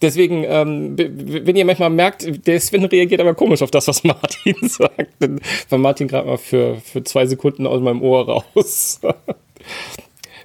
[0.00, 4.56] Deswegen, ähm, wenn ihr manchmal merkt, der Sven reagiert aber komisch auf das, was Martin
[4.68, 9.00] sagt, dann war Martin gerade mal für, für zwei Sekunden aus meinem Ohr raus.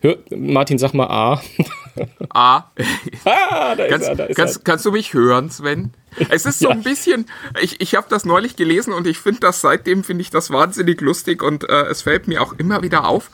[0.04, 1.42] Hör, Martin, sag mal A.
[2.30, 2.58] A.
[3.26, 4.64] ah, da kannst, ist er, da ist kannst, er.
[4.66, 5.94] kannst du mich hören, Sven?
[6.30, 6.74] Es ist so ja.
[6.74, 7.26] ein bisschen,
[7.62, 11.00] ich, ich habe das neulich gelesen und ich finde das seitdem, finde ich das wahnsinnig
[11.00, 13.32] lustig und äh, es fällt mir auch immer wieder auf,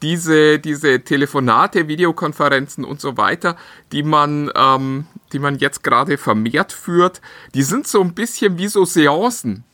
[0.00, 3.56] diese, diese Telefonate, Videokonferenzen und so weiter,
[3.90, 7.20] die man, ähm, die man jetzt gerade vermehrt führt,
[7.54, 9.64] die sind so ein bisschen wie so Seancen.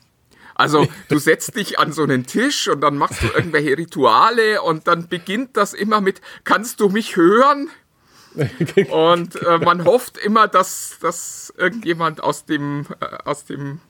[0.57, 4.89] Also du setzt dich an so einen Tisch und dann machst du irgendwelche Rituale und
[4.89, 7.69] dann beginnt das immer mit, kannst du mich hören?
[8.91, 13.81] Und äh, man hofft immer, dass, dass irgendjemand aus dem, äh, aus dem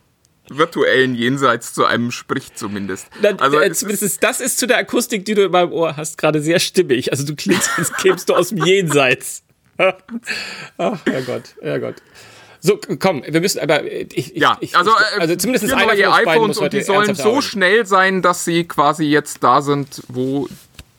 [0.48, 3.08] virtuellen Jenseits zu einem spricht zumindest.
[3.38, 6.18] Also äh, zumindest ist, das ist zu der Akustik, die du in meinem Ohr hast,
[6.18, 7.10] gerade sehr stimmig.
[7.10, 9.42] Also du klingst, als kämst du aus dem Jenseits.
[9.78, 11.96] Ach, Herrgott, Herrgott.
[12.66, 16.58] So, komm, wir müssen aber ich, ja, ich, also, äh, also zumindest vier neue iPhones
[16.58, 17.42] und die sollen so arbeiten.
[17.42, 20.48] schnell sein, dass sie quasi jetzt da sind, wo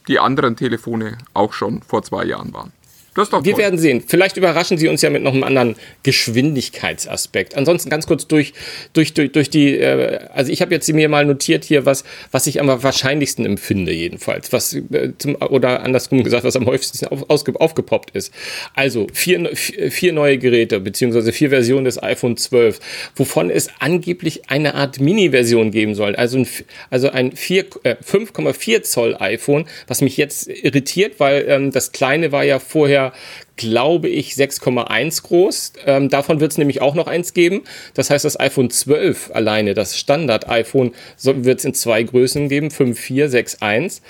[0.08, 2.72] die anderen Telefone auch schon vor zwei Jahren waren.
[3.18, 3.64] Das ist doch Wir toll.
[3.64, 4.04] werden sehen.
[4.06, 7.58] Vielleicht überraschen Sie uns ja mit noch einem anderen Geschwindigkeitsaspekt.
[7.58, 8.54] Ansonsten ganz kurz durch,
[8.94, 12.46] durch, durch, durch die, äh, also ich habe jetzt mir mal notiert hier, was, was
[12.46, 14.54] ich am wahrscheinlichsten empfinde, jedenfalls.
[14.54, 18.32] Was, äh, zum, oder andersrum gesagt, was am häufigsten auf, ausge, aufgepoppt ist.
[18.76, 22.80] Also vier, vier neue Geräte, beziehungsweise vier Versionen des iPhone 12,
[23.16, 26.16] wovon es angeblich eine Art Mini-Version geben soll.
[26.16, 26.48] Also ein,
[26.92, 32.44] also ein äh, 5,4 Zoll iPhone, was mich jetzt irritiert, weil ähm, das kleine war
[32.44, 33.07] ja vorher
[33.56, 35.74] glaube ich, 6,1 groß.
[35.86, 37.64] Ähm, davon wird es nämlich auch noch eins geben.
[37.94, 40.94] Das heißt, das iPhone 12 alleine, das Standard-iPhone,
[41.24, 43.28] wird es in zwei Größen geben, 5,4,
[43.60, 44.02] 6,1.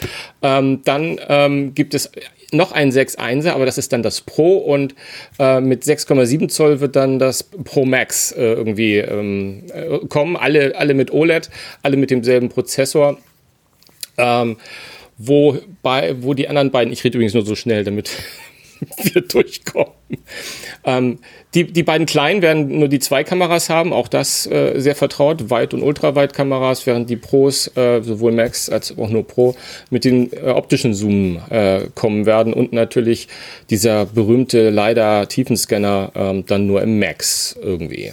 [0.42, 2.12] Ähm, dann ähm, gibt es
[2.52, 4.96] noch ein 6.1er, aber das ist dann das Pro und
[5.40, 10.38] äh, mit 6,7 Zoll wird dann das Pro Max äh, irgendwie ähm, äh, kommen.
[10.38, 11.50] Alle, alle mit OLED,
[11.84, 13.18] alle mit demselben Prozessor.
[14.18, 14.58] Ähm,
[15.18, 18.12] wo, bei, wo die anderen beiden, ich rede übrigens nur so schnell, damit
[19.04, 19.94] wir durchkommen.
[20.84, 21.20] Ähm,
[21.54, 25.50] die, die beiden kleinen werden nur die zwei Kameras haben, auch das äh, sehr vertraut,
[25.50, 29.56] Weit- und Ultraweit-Kameras, während die Pros, äh, sowohl Max als auch nur Pro,
[29.90, 33.28] mit den äh, optischen Zoom äh, kommen werden und natürlich
[33.70, 38.12] dieser berühmte leider Tiefenscanner ähm, dann nur im Max irgendwie.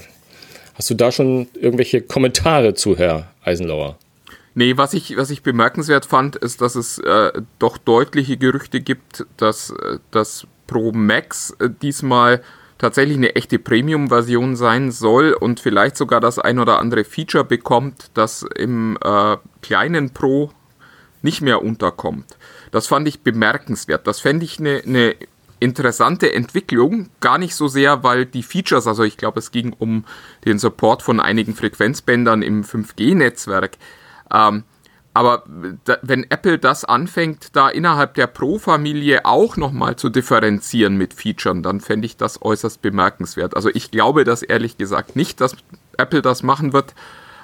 [0.75, 3.97] Hast du da schon irgendwelche Kommentare zu, Herr Eisenlauer?
[4.57, 9.27] Nee, was ich, was ich bemerkenswert fand, ist, dass es äh, doch deutliche Gerüchte gibt,
[9.37, 12.43] dass äh, das Pro Max äh, diesmal
[12.79, 18.11] tatsächlich eine echte Premium-Version sein soll und vielleicht sogar das ein oder andere Feature bekommt,
[18.15, 20.51] das im äh, kleinen Pro
[21.23, 22.37] nicht mehr unterkommt.
[22.71, 24.07] Das fand ich bemerkenswert.
[24.07, 25.15] Das fände ich eine, eine
[25.61, 27.09] interessante Entwicklung.
[27.21, 30.05] Gar nicht so sehr, weil die Features, also ich glaube, es ging um
[30.45, 33.79] den Support von einigen Frequenzbändern im 5G-Netzwerk.
[34.33, 34.65] Ähm,
[35.15, 35.45] aber
[35.85, 41.63] da, wenn Apple das anfängt, da innerhalb der Pro-Familie auch nochmal zu differenzieren mit Features,
[41.63, 43.55] dann fände ich das äußerst bemerkenswert.
[43.55, 45.55] Also ich glaube das ehrlich gesagt nicht, dass
[45.97, 46.95] Apple das machen wird.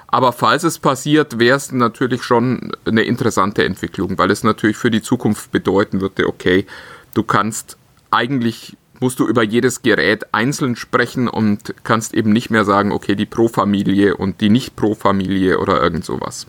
[0.07, 4.91] Aber falls es passiert, wäre es natürlich schon eine interessante Entwicklung, weil es natürlich für
[4.91, 6.65] die Zukunft bedeuten würde, okay,
[7.13, 7.77] du kannst
[8.11, 13.15] eigentlich musst du über jedes Gerät einzeln sprechen und kannst eben nicht mehr sagen, okay,
[13.15, 16.45] die Pro-Familie und die Nicht-Pro-Familie oder irgend sowas.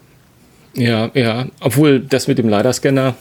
[0.75, 1.47] Ja, ja.
[1.61, 3.15] Obwohl das mit dem LiDAR-Scanner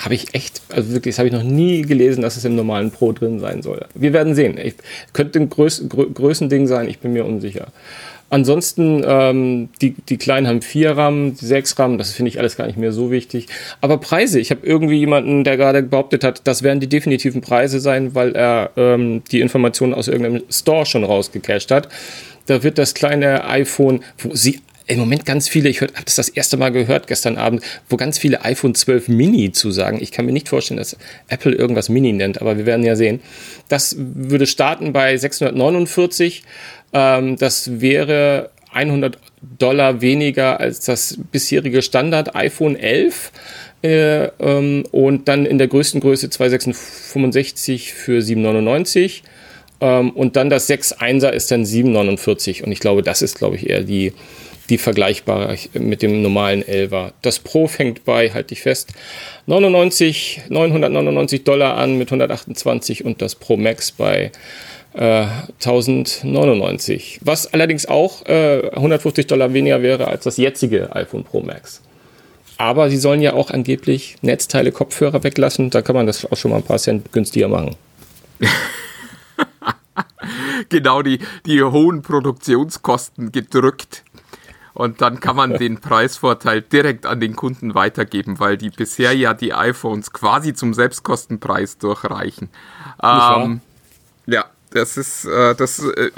[0.00, 2.90] habe ich echt, also wirklich, das habe ich noch nie gelesen, dass es im normalen
[2.90, 3.84] Pro drin sein soll.
[3.94, 4.58] Wir werden sehen.
[4.62, 4.74] Ich,
[5.12, 7.68] könnte ein Größ, Grö, Größending sein, ich bin mir unsicher.
[8.30, 12.66] Ansonsten, ähm, die, die kleinen haben vier RAM, sechs RAM, das finde ich alles gar
[12.66, 13.46] nicht mehr so wichtig.
[13.80, 17.80] Aber Preise, ich habe irgendwie jemanden, der gerade behauptet hat, das werden die definitiven Preise
[17.80, 21.88] sein, weil er ähm, die Informationen aus irgendeinem Store schon rausgecached hat.
[22.46, 26.28] Da wird das kleine iPhone, wo sie im Moment ganz viele, ich habe das das
[26.28, 29.98] erste Mal gehört gestern Abend, wo ganz viele iPhone 12 Mini zu sagen.
[30.00, 30.96] Ich kann mir nicht vorstellen, dass
[31.28, 33.20] Apple irgendwas Mini nennt, aber wir werden ja sehen.
[33.68, 36.42] Das würde starten bei 649.
[36.94, 39.18] Ähm, das wäre 100
[39.58, 43.30] Dollar weniger als das bisherige Standard iPhone 11.
[43.82, 49.22] Äh, ähm, und dann in der größten Größe 265 für 799.
[49.80, 52.64] Ähm, und dann das 6.1er ist dann 749.
[52.64, 54.12] Und ich glaube, das ist, glaube ich, eher die,
[54.68, 57.12] die vergleichbar mit dem normalen 11er.
[57.22, 58.92] Das Pro fängt bei, halte ich fest,
[59.46, 64.30] 99, 999 Dollar an mit 128 und das Pro Max bei
[64.94, 65.26] äh,
[65.64, 67.20] 1099.
[67.22, 71.82] Was allerdings auch äh, 150 Dollar weniger wäre als das jetzige iPhone Pro Max.
[72.58, 75.70] Aber sie sollen ja auch angeblich Netzteile, Kopfhörer weglassen.
[75.70, 77.76] Da kann man das auch schon mal ein paar Cent günstiger machen.
[80.68, 84.02] genau, die, die hohen Produktionskosten gedrückt.
[84.78, 89.34] Und dann kann man den Preisvorteil direkt an den Kunden weitergeben, weil die bisher ja
[89.34, 92.48] die iPhones quasi zum Selbstkostenpreis durchreichen.
[93.02, 93.60] Ähm,
[94.26, 96.12] ja, das ist, äh, das äh,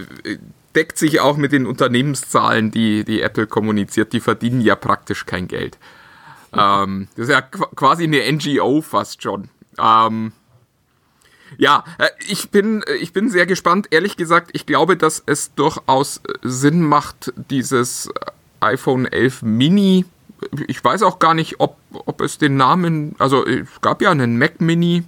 [0.76, 4.12] deckt sich auch mit den Unternehmenszahlen, die, die Apple kommuniziert.
[4.12, 5.78] Die verdienen ja praktisch kein Geld.
[6.52, 9.48] Ähm, das ist ja quasi eine NGO fast schon.
[9.78, 10.32] Ähm,
[11.56, 13.88] ja, äh, ich bin, äh, ich bin sehr gespannt.
[13.90, 18.10] Ehrlich gesagt, ich glaube, dass es durchaus äh, Sinn macht, dieses
[18.60, 20.04] iPhone 11 Mini.
[20.66, 24.38] Ich weiß auch gar nicht, ob, ob es den Namen, also es gab ja einen
[24.38, 25.04] Mac Mini,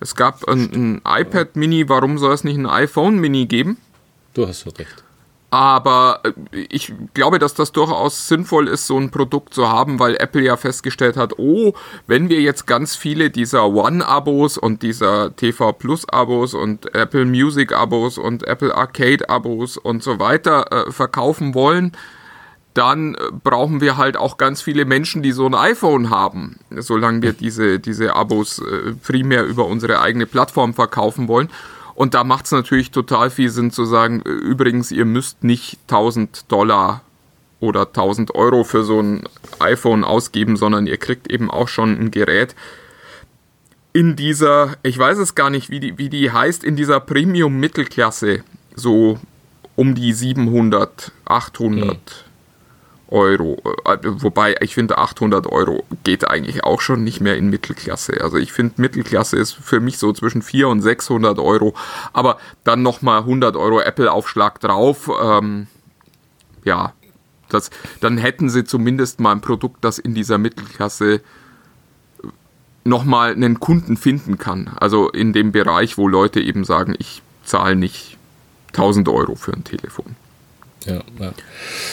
[0.00, 3.78] es gab ein, ein iPad Mini, warum soll es nicht ein iPhone Mini geben?
[4.34, 5.04] Du hast recht.
[5.52, 10.16] Aber äh, ich glaube, dass das durchaus sinnvoll ist, so ein Produkt zu haben, weil
[10.16, 11.74] Apple ja festgestellt hat, oh,
[12.06, 18.44] wenn wir jetzt ganz viele dieser One-Abos und dieser TV Plus-Abos und Apple Music-Abos und
[18.44, 21.92] Apple Arcade-Abos und so weiter äh, verkaufen wollen,
[22.74, 27.22] dann äh, brauchen wir halt auch ganz viele Menschen, die so ein iPhone haben, solange
[27.22, 31.48] wir diese, diese Abos äh, primär über unsere eigene Plattform verkaufen wollen.
[31.94, 35.78] Und da macht es natürlich total viel Sinn zu sagen, äh, übrigens, ihr müsst nicht
[35.88, 37.02] 1000 Dollar
[37.60, 39.24] oder 1000 Euro für so ein
[39.60, 42.56] iPhone ausgeben, sondern ihr kriegt eben auch schon ein Gerät
[43.92, 48.42] in dieser, ich weiß es gar nicht, wie die, wie die heißt, in dieser Premium-Mittelklasse,
[48.74, 49.18] so
[49.76, 51.90] um die 700, 800.
[51.90, 51.98] Hm.
[53.12, 53.62] Euro.
[53.84, 58.20] Äh, wobei ich finde, 800 Euro geht eigentlich auch schon nicht mehr in Mittelklasse.
[58.22, 61.74] Also ich finde, Mittelklasse ist für mich so zwischen 400 und 600 Euro.
[62.12, 65.10] Aber dann nochmal 100 Euro Apple-Aufschlag drauf.
[65.22, 65.66] Ähm,
[66.64, 66.94] ja,
[67.48, 71.20] das, dann hätten sie zumindest mal ein Produkt, das in dieser Mittelklasse
[72.84, 74.70] nochmal einen Kunden finden kann.
[74.76, 78.16] Also in dem Bereich, wo Leute eben sagen, ich zahle nicht
[78.68, 80.16] 1000 Euro für ein Telefon.
[80.86, 81.32] Ja, ja.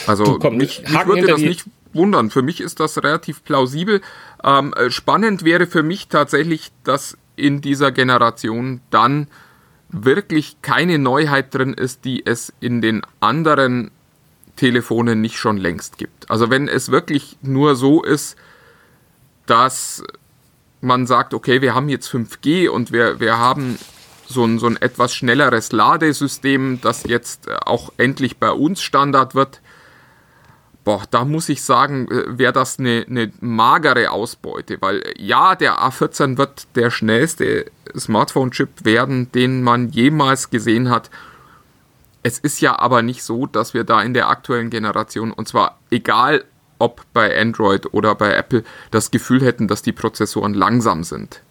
[0.08, 2.30] Also du, komm, mich, mich würde das nicht wundern.
[2.30, 4.02] Für mich ist das relativ plausibel.
[4.44, 9.28] Ähm, äh, spannend wäre für mich tatsächlich, dass in dieser Generation dann
[9.90, 13.92] wirklich keine Neuheit drin ist, die es in den anderen
[14.56, 16.30] Telefonen nicht schon längst gibt.
[16.30, 18.36] Also wenn es wirklich nur so ist,
[19.46, 20.04] dass
[20.82, 23.80] man sagt, okay, wir haben jetzt 5G und wir, wir haben
[24.30, 29.36] so ein, so ein etwas schnelleres Ladesystem, das jetzt äh, auch endlich bei uns Standard
[29.36, 29.60] wird.
[30.84, 35.56] Boah, da muss ich sagen, äh, wäre das eine, eine magere Ausbeute, weil äh, ja,
[35.56, 41.10] der A14 wird der schnellste Smartphone-Chip werden, den man jemals gesehen hat.
[42.22, 45.80] Es ist ja aber nicht so, dass wir da in der aktuellen Generation, und zwar
[45.90, 46.46] egal
[46.78, 51.42] ob bei Android oder bei Apple, das Gefühl hätten, dass die Prozessoren langsam sind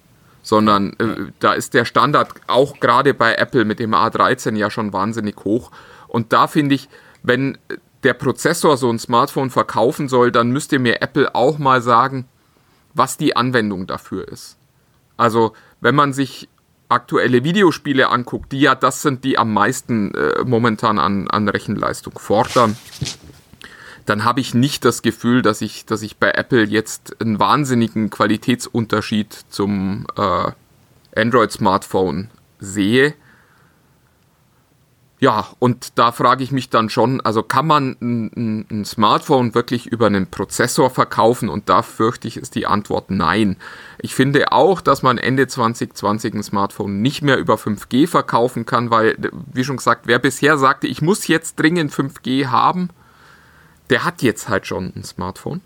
[0.48, 4.94] sondern äh, da ist der Standard auch gerade bei Apple mit dem A13 ja schon
[4.94, 5.70] wahnsinnig hoch.
[6.06, 6.88] Und da finde ich,
[7.22, 7.58] wenn
[8.02, 12.28] der Prozessor so ein Smartphone verkaufen soll, dann müsste mir Apple auch mal sagen,
[12.94, 14.56] was die Anwendung dafür ist.
[15.18, 16.48] Also, wenn man sich
[16.88, 22.18] aktuelle Videospiele anguckt, die ja das sind, die am meisten äh, momentan an, an Rechenleistung
[22.18, 22.74] fordern,
[24.08, 28.10] dann habe ich nicht das Gefühl, dass ich, dass ich bei Apple jetzt einen wahnsinnigen
[28.10, 30.52] Qualitätsunterschied zum äh,
[31.14, 33.14] Android-Smartphone sehe.
[35.20, 39.86] Ja, und da frage ich mich dann schon, also kann man ein, ein, Smartphone wirklich
[39.86, 41.48] über einen Prozessor verkaufen?
[41.48, 43.56] Und da fürchte ich, ist die Antwort nein.
[43.98, 48.90] Ich finde auch, dass man Ende 2020 ein Smartphone nicht mehr über 5G verkaufen kann,
[48.90, 49.16] weil,
[49.52, 52.90] wie schon gesagt, wer bisher sagte, ich muss jetzt dringend 5G haben,
[53.90, 55.60] der hat jetzt halt schon ein Smartphone.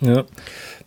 [0.00, 0.24] Ja.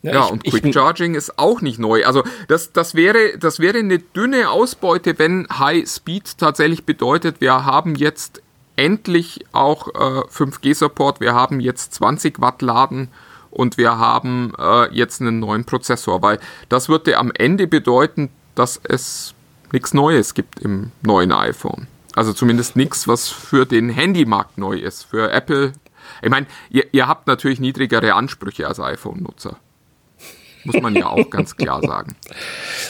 [0.03, 2.05] Ja, ja ich, und Quick Charging ist auch nicht neu.
[2.05, 7.65] Also das, das, wäre, das wäre eine dünne Ausbeute, wenn High Speed tatsächlich bedeutet, wir
[7.65, 8.41] haben jetzt
[8.76, 13.09] endlich auch äh, 5G-Support, wir haben jetzt 20 Watt Laden
[13.51, 18.80] und wir haben äh, jetzt einen neuen Prozessor, weil das würde am Ende bedeuten, dass
[18.84, 19.36] es
[19.72, 21.88] nichts Neues gibt im neuen iPhone.
[22.15, 25.03] Also zumindest nichts, was für den Handymarkt neu ist.
[25.03, 25.74] Für Apple
[26.22, 29.57] ich meine, ihr, ihr habt natürlich niedrigere Ansprüche als iPhone-Nutzer.
[30.64, 32.16] Muss man ja auch ganz klar sagen.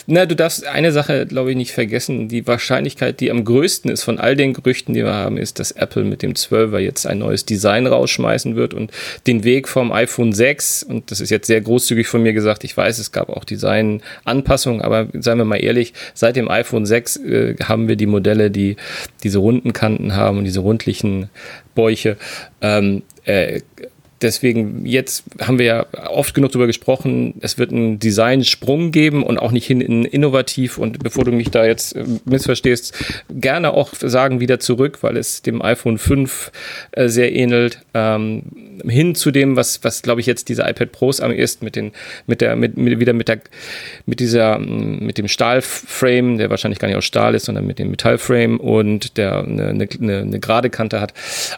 [0.08, 2.28] Na, du darfst eine Sache, glaube ich, nicht vergessen.
[2.28, 5.72] Die Wahrscheinlichkeit, die am größten ist von all den Gerüchten, die wir haben, ist, dass
[5.72, 8.92] Apple mit dem 12er jetzt ein neues Design rausschmeißen wird und
[9.28, 12.76] den Weg vom iPhone 6, und das ist jetzt sehr großzügig von mir gesagt, ich
[12.76, 17.56] weiß, es gab auch Designanpassungen, aber seien wir mal ehrlich, seit dem iPhone 6 äh,
[17.64, 18.76] haben wir die Modelle, die
[19.24, 21.30] diese runden Kanten haben und diese rundlichen
[21.76, 22.18] Bäuche.
[22.62, 23.62] Ähm, äh,
[24.22, 29.38] deswegen, jetzt haben wir ja oft genug darüber gesprochen, es wird einen Design-Sprung geben und
[29.38, 30.78] auch nicht hin in innovativ.
[30.78, 32.94] Und bevor du mich da jetzt äh, missverstehst,
[33.30, 36.52] gerne auch sagen wieder zurück, weil es dem iPhone 5
[36.92, 38.44] äh, sehr ähnelt, ähm,
[38.88, 41.92] hin zu dem, was, was glaube ich jetzt diese iPad Pros am ist, mit den,
[42.28, 43.42] mit der, mit, mit, wieder mit der,
[44.06, 47.92] mit dieser, mit dem Stahlframe, der wahrscheinlich gar nicht aus Stahl ist, sondern mit dem
[47.92, 51.14] Metallframe und der eine, eine, eine gerade Kante hat.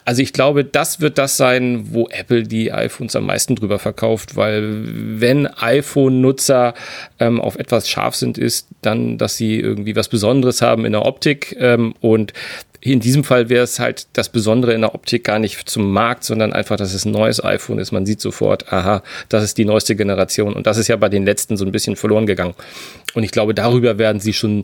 [0.06, 4.36] Also ich glaube, das wird das sein, wo Apple die iPhones am meisten drüber verkauft,
[4.36, 4.84] weil
[5.20, 6.76] wenn iPhone-Nutzer
[7.20, 11.06] ähm, auf etwas scharf sind, ist dann, dass sie irgendwie was Besonderes haben in der
[11.06, 12.34] Optik ähm, und
[12.86, 16.26] in diesem Fall wäre es halt das Besondere in der Optik gar nicht zum Markt,
[16.26, 17.94] sondern einfach, dass es ein neues iPhone ist.
[17.94, 20.54] Man sieht sofort, aha, das ist die neueste Generation.
[20.54, 22.56] Und das ist ja bei den letzten so ein bisschen verloren gegangen.
[23.14, 24.64] Und ich glaube, darüber werden sie schon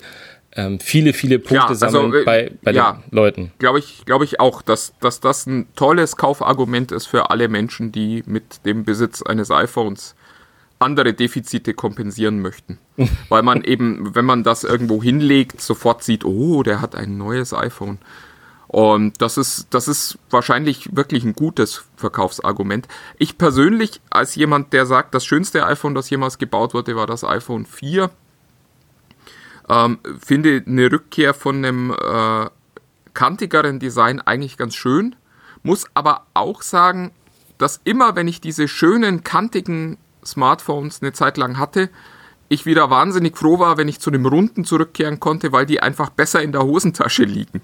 [0.56, 3.52] ähm, viele, viele Punkte ja, also, sammeln äh, bei, bei ja, den Leuten.
[3.60, 7.91] Glaube ich, glaube ich auch, dass, dass das ein tolles Kaufargument ist für alle Menschen,
[7.91, 10.16] die mit dem Besitz eines iPhones
[10.80, 12.80] andere Defizite kompensieren möchten.
[13.30, 17.54] Weil man eben, wenn man das irgendwo hinlegt, sofort sieht, oh, der hat ein neues
[17.54, 18.00] iPhone.
[18.68, 22.88] Und das ist, das ist wahrscheinlich wirklich ein gutes Verkaufsargument.
[23.18, 27.24] Ich persönlich, als jemand, der sagt, das schönste iPhone, das jemals gebaut wurde, war das
[27.24, 28.12] iPhone 4,
[29.70, 32.50] ähm, finde eine Rückkehr von einem äh,
[33.14, 35.16] kantigeren Design eigentlich ganz schön.
[35.64, 37.12] Muss aber auch sagen,
[37.58, 41.90] dass immer, wenn ich diese schönen, kantigen Smartphones eine Zeit lang hatte,
[42.48, 46.10] ich wieder wahnsinnig froh war, wenn ich zu dem Runden zurückkehren konnte, weil die einfach
[46.10, 47.62] besser in der Hosentasche liegen.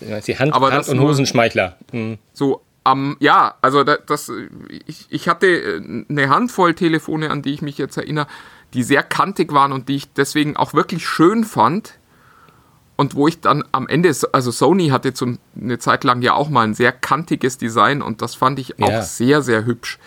[0.00, 1.76] Ja, die Hand, Aber Hand und Hosenschmeichler.
[1.92, 2.18] Mhm.
[2.32, 4.32] So am, ähm, ja, also das, das
[4.86, 8.26] ich, ich hatte äh, eine Handvoll Telefone, an die ich mich jetzt erinnere,
[8.74, 11.98] die sehr kantig waren und die ich deswegen auch wirklich schön fand.
[12.96, 16.48] Und wo ich dann am Ende, also Sony hatte zum, eine Zeit lang ja auch
[16.48, 19.02] mal ein sehr kantiges Design und das fand ich auch ja.
[19.02, 19.98] sehr, sehr hübsch.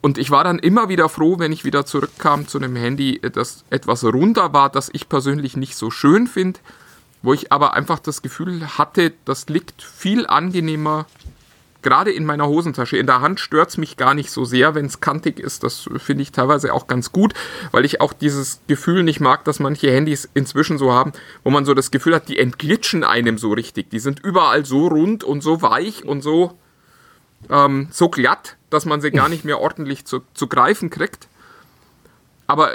[0.00, 3.64] Und ich war dann immer wieder froh, wenn ich wieder zurückkam zu einem Handy, das
[3.70, 6.58] etwas runder war, das ich persönlich nicht so schön finde,
[7.22, 11.06] wo ich aber einfach das Gefühl hatte, das liegt viel angenehmer
[11.82, 12.96] gerade in meiner Hosentasche.
[12.96, 15.62] In der Hand stört es mich gar nicht so sehr, wenn es kantig ist.
[15.62, 17.34] Das finde ich teilweise auch ganz gut,
[17.70, 21.12] weil ich auch dieses Gefühl nicht mag, dass manche Handys inzwischen so haben,
[21.44, 23.90] wo man so das Gefühl hat, die entglitschen einem so richtig.
[23.90, 26.56] Die sind überall so rund und so weich und so,
[27.50, 31.28] ähm, so glatt, dass man sie gar nicht mehr ordentlich zu, zu greifen kriegt.
[32.46, 32.70] Aber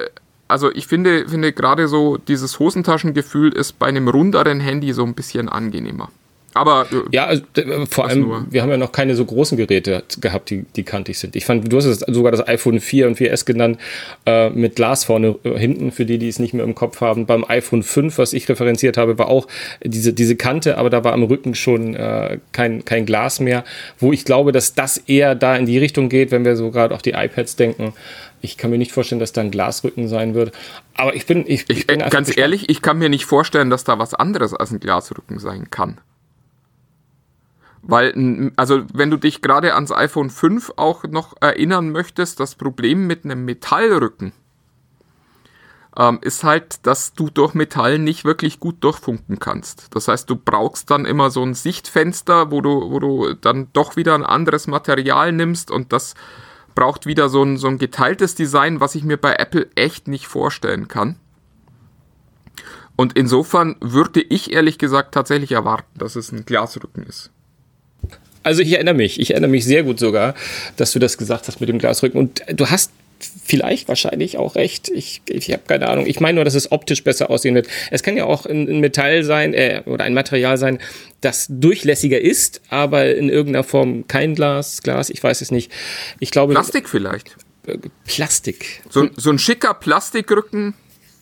[0.47, 5.13] also ich finde, finde gerade so dieses Hosentaschengefühl ist bei einem runderen Handy so ein
[5.13, 6.09] bisschen angenehmer.
[6.57, 8.45] Aber äh, ja, also, äh, vor allem, nur.
[8.49, 11.35] wir haben ja noch keine so großen Geräte gehabt, die, die kantig sind.
[11.35, 13.79] Ich fand, du hast es sogar das iPhone 4 und 4S genannt,
[14.25, 17.27] äh, mit Glas vorne äh, hinten, für die, die es nicht mehr im Kopf haben.
[17.27, 19.47] Beim iPhone 5, was ich referenziert habe, war auch
[19.83, 23.63] diese, diese Kante, aber da war am Rücken schon äh, kein, kein Glas mehr,
[23.99, 26.95] wo ich glaube, dass das eher da in die Richtung geht, wenn wir so gerade
[26.95, 27.93] auch die iPads denken.
[28.41, 30.53] Ich kann mir nicht vorstellen, dass da ein Glasrücken sein wird.
[30.95, 33.83] Aber ich bin, ich, ich, ich bin ganz ehrlich, ich kann mir nicht vorstellen, dass
[33.83, 35.99] da was anderes als ein Glasrücken sein kann.
[37.87, 43.07] Weil, also wenn du dich gerade ans iPhone 5 auch noch erinnern möchtest, das Problem
[43.07, 44.33] mit einem Metallrücken
[45.97, 49.95] ähm, ist halt, dass du durch Metall nicht wirklich gut durchfunken kannst.
[49.95, 53.95] Das heißt, du brauchst dann immer so ein Sichtfenster, wo du, wo du dann doch
[53.95, 56.13] wieder ein anderes Material nimmst und das
[56.75, 60.27] braucht wieder so ein, so ein geteiltes Design, was ich mir bei Apple echt nicht
[60.27, 61.15] vorstellen kann.
[62.95, 67.31] Und insofern würde ich ehrlich gesagt tatsächlich erwarten, dass es ein Glasrücken ist.
[68.47, 70.33] Also ich erinnere mich, ich erinnere mich sehr gut sogar,
[70.77, 72.17] dass du das gesagt hast mit dem Glasrücken.
[72.17, 72.91] Und du hast
[73.43, 74.87] vielleicht wahrscheinlich auch recht.
[74.87, 76.05] Ich, ich habe keine Ahnung.
[76.07, 77.67] Ich meine nur, dass es optisch besser aussehen wird.
[77.91, 80.79] Es kann ja auch ein, ein Metall sein äh, oder ein Material sein,
[81.19, 85.69] das durchlässiger ist, aber in irgendeiner Form kein Glas, Glas, ich weiß es nicht.
[86.19, 86.53] Ich glaube.
[86.53, 87.35] Plastik vielleicht.
[87.65, 88.81] Äh, Plastik.
[88.89, 90.73] So, so ein schicker Plastikrücken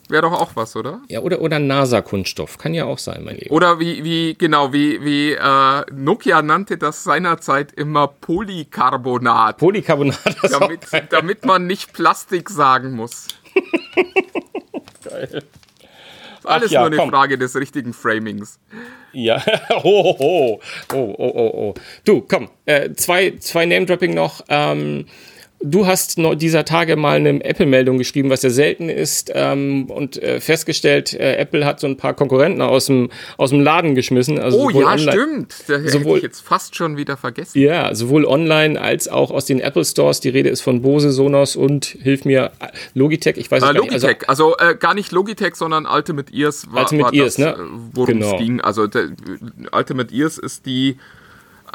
[0.07, 1.01] Wäre doch auch was, oder?
[1.07, 2.57] Ja, oder, oder NASA-Kunststoff.
[2.57, 3.53] Kann ja auch sein, mein Lieber.
[3.55, 9.57] Oder wie, wie genau, wie, wie äh, Nokia nannte das seinerzeit immer Polycarbonat.
[9.57, 13.27] Polycarbonat, das damit, damit man nicht Plastik sagen muss.
[15.03, 15.43] Geil.
[16.43, 17.09] Alles ja, nur eine komm.
[17.09, 18.59] Frage des richtigen Framings.
[19.11, 19.43] Ja,
[19.83, 20.59] oh, oh,
[20.93, 21.73] oh, oh, oh, oh.
[22.03, 24.43] Du, komm, äh, zwei, zwei Name-Dropping noch.
[24.49, 25.07] Ähm,
[25.65, 30.39] du hast dieser Tage mal eine Apple-Meldung geschrieben, was ja selten ist, ähm, und äh,
[30.39, 34.39] festgestellt, äh, Apple hat so ein paar Konkurrenten aus dem, aus dem Laden geschmissen.
[34.39, 35.55] Also oh ja, online- stimmt.
[35.67, 37.59] Das sowohl- hätte ich jetzt fast schon wieder vergessen.
[37.59, 40.19] Ja, sowohl online als auch aus den Apple Stores.
[40.19, 42.51] Die Rede ist von Bose, Sonos und hilf mir
[42.93, 43.37] Logitech.
[43.37, 43.91] Ich weiß es Äh, gar nicht.
[43.93, 47.57] Also, Logitech, also, äh, gar nicht Logitech, sondern Ultimate Ears war, Ultimate war Ears, das,
[47.57, 47.63] ne?
[47.63, 48.37] äh, worum es Genau.
[48.37, 48.61] ging.
[48.61, 49.09] Also der,
[49.71, 50.97] Ultimate Ears ist die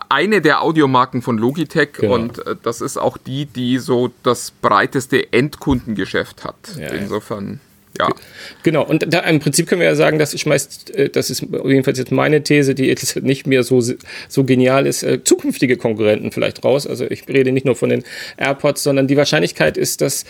[0.09, 2.15] eine der Audiomarken von Logitech Genau.
[2.15, 6.57] und äh, das ist auch die, die so das breiteste Endkundengeschäft hat.
[6.77, 6.89] Ja, ja.
[6.95, 7.61] Insofern,
[8.01, 8.15] ja.
[8.63, 11.99] Genau, und da im Prinzip können wir ja sagen, das schmeißt, äh, das ist jedenfalls
[11.99, 13.83] jetzt meine These, die jetzt nicht mehr so,
[14.29, 16.87] so genial ist, äh, zukünftige Konkurrenten vielleicht raus.
[16.87, 18.05] Also ich rede nicht nur von den
[18.37, 20.25] AirPods, sondern die Wahrscheinlichkeit ist, dass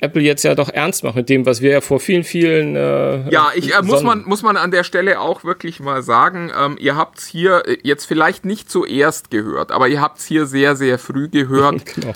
[0.00, 2.76] Apple jetzt ja doch ernst macht mit dem, was wir ja vor vielen, vielen.
[2.76, 6.50] Äh, Ja, ich, äh, muss, man, muss man an der Stelle auch wirklich mal sagen,
[6.58, 10.26] ähm, ihr habt es hier äh, jetzt vielleicht nicht zuerst gehört, aber ihr habt es
[10.26, 11.84] hier sehr, sehr früh gehört.
[11.96, 12.14] Genau.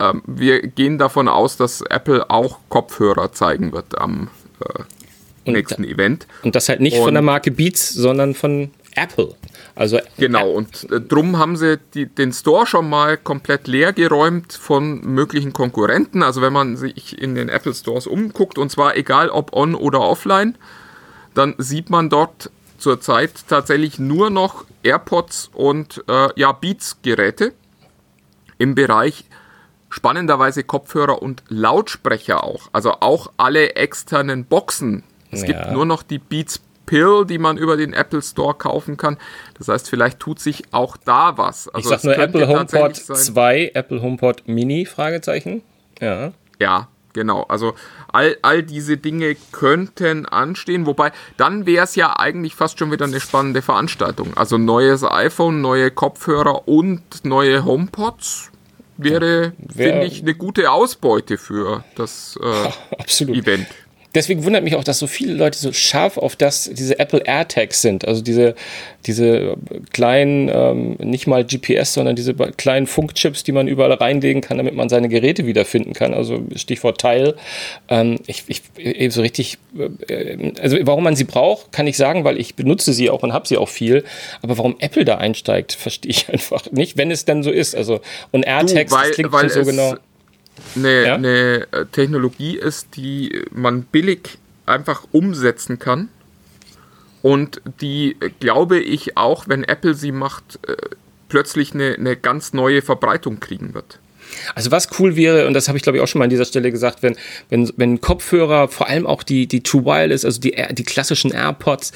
[0.00, 4.28] Ähm, wir gehen davon aus, dass Apple auch Kopfhörer zeigen wird am
[4.62, 4.82] äh,
[5.44, 6.26] Und nächsten Event.
[6.42, 9.34] Und das halt nicht Und- von der Marke Beats, sondern von Apple.
[9.74, 14.52] Also Genau, und äh, drum haben sie die, den Store schon mal komplett leer geräumt
[14.52, 16.22] von möglichen Konkurrenten.
[16.22, 20.00] Also wenn man sich in den Apple Stores umguckt, und zwar egal ob on oder
[20.00, 20.56] offline,
[21.34, 27.52] dann sieht man dort zurzeit tatsächlich nur noch AirPods und äh, ja, Beats-Geräte
[28.58, 29.24] im Bereich
[29.92, 32.68] spannenderweise Kopfhörer und Lautsprecher auch.
[32.72, 35.04] Also auch alle externen Boxen.
[35.30, 35.46] Es Ja.
[35.46, 39.16] gibt nur noch die Beats Pill, die man über den Apple Store kaufen kann.
[39.56, 41.66] Das heißt, vielleicht tut sich auch da was.
[41.68, 45.62] ich Also sag es nur Apple HomePod tatsächlich sein- 2, Apple HomePod Mini, Fragezeichen.
[46.00, 46.32] Ja.
[46.58, 47.44] Ja, genau.
[47.44, 47.74] Also
[48.12, 53.06] all, all diese Dinge könnten anstehen, wobei dann wäre es ja eigentlich fast schon wieder
[53.06, 54.36] eine spannende Veranstaltung.
[54.36, 58.50] Also neues iPhone, neue Kopfhörer und neue HomePods
[59.04, 63.24] wäre, Wär- finde ich, eine gute Ausbeute für das äh.
[63.32, 63.66] Event.
[64.14, 67.80] Deswegen wundert mich auch, dass so viele Leute so scharf auf das, diese Apple AirTags
[67.80, 68.06] sind.
[68.06, 68.54] Also diese,
[69.06, 69.56] diese
[69.92, 74.74] kleinen, ähm, nicht mal GPS, sondern diese kleinen Funkchips, die man überall reinlegen kann, damit
[74.74, 76.12] man seine Geräte wiederfinden kann.
[76.12, 77.34] Also Stichwort Teil.
[77.88, 79.58] Ähm, ich, ich, eben so richtig,
[80.08, 83.32] äh, also warum man sie braucht, kann ich sagen, weil ich benutze sie auch und
[83.32, 84.04] habe sie auch viel.
[84.42, 87.74] Aber warum Apple da einsteigt, verstehe ich einfach nicht, wenn es dann so ist.
[87.74, 88.00] Also,
[88.30, 89.94] und AirTags, weil- das klingt weil so genau.
[90.76, 91.14] Eine, Ja?
[91.14, 96.08] eine äh, Technologie ist, die man billig einfach umsetzen kann
[97.22, 100.76] und die, äh, glaube ich, auch, wenn Apple sie macht, äh,
[101.28, 103.98] plötzlich eine, eine ganz neue Verbreitung kriegen wird.
[104.54, 106.44] Also was cool wäre, und das habe ich glaube ich auch schon mal an dieser
[106.44, 107.16] Stelle gesagt, wenn,
[107.50, 111.92] wenn, wenn Kopfhörer, vor allem auch die, die True Wireless, also die, die klassischen AirPods,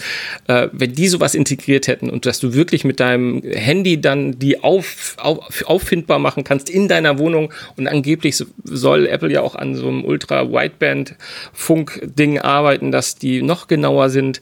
[0.49, 4.62] äh, wenn die sowas integriert hätten und dass du wirklich mit deinem Handy dann die
[4.62, 9.55] auf, auf, auffindbar machen kannst in deiner Wohnung und angeblich so- soll Apple ja auch
[9.55, 14.41] an so einem Ultra-Wideband-Funk-Ding arbeiten, dass die noch genauer sind,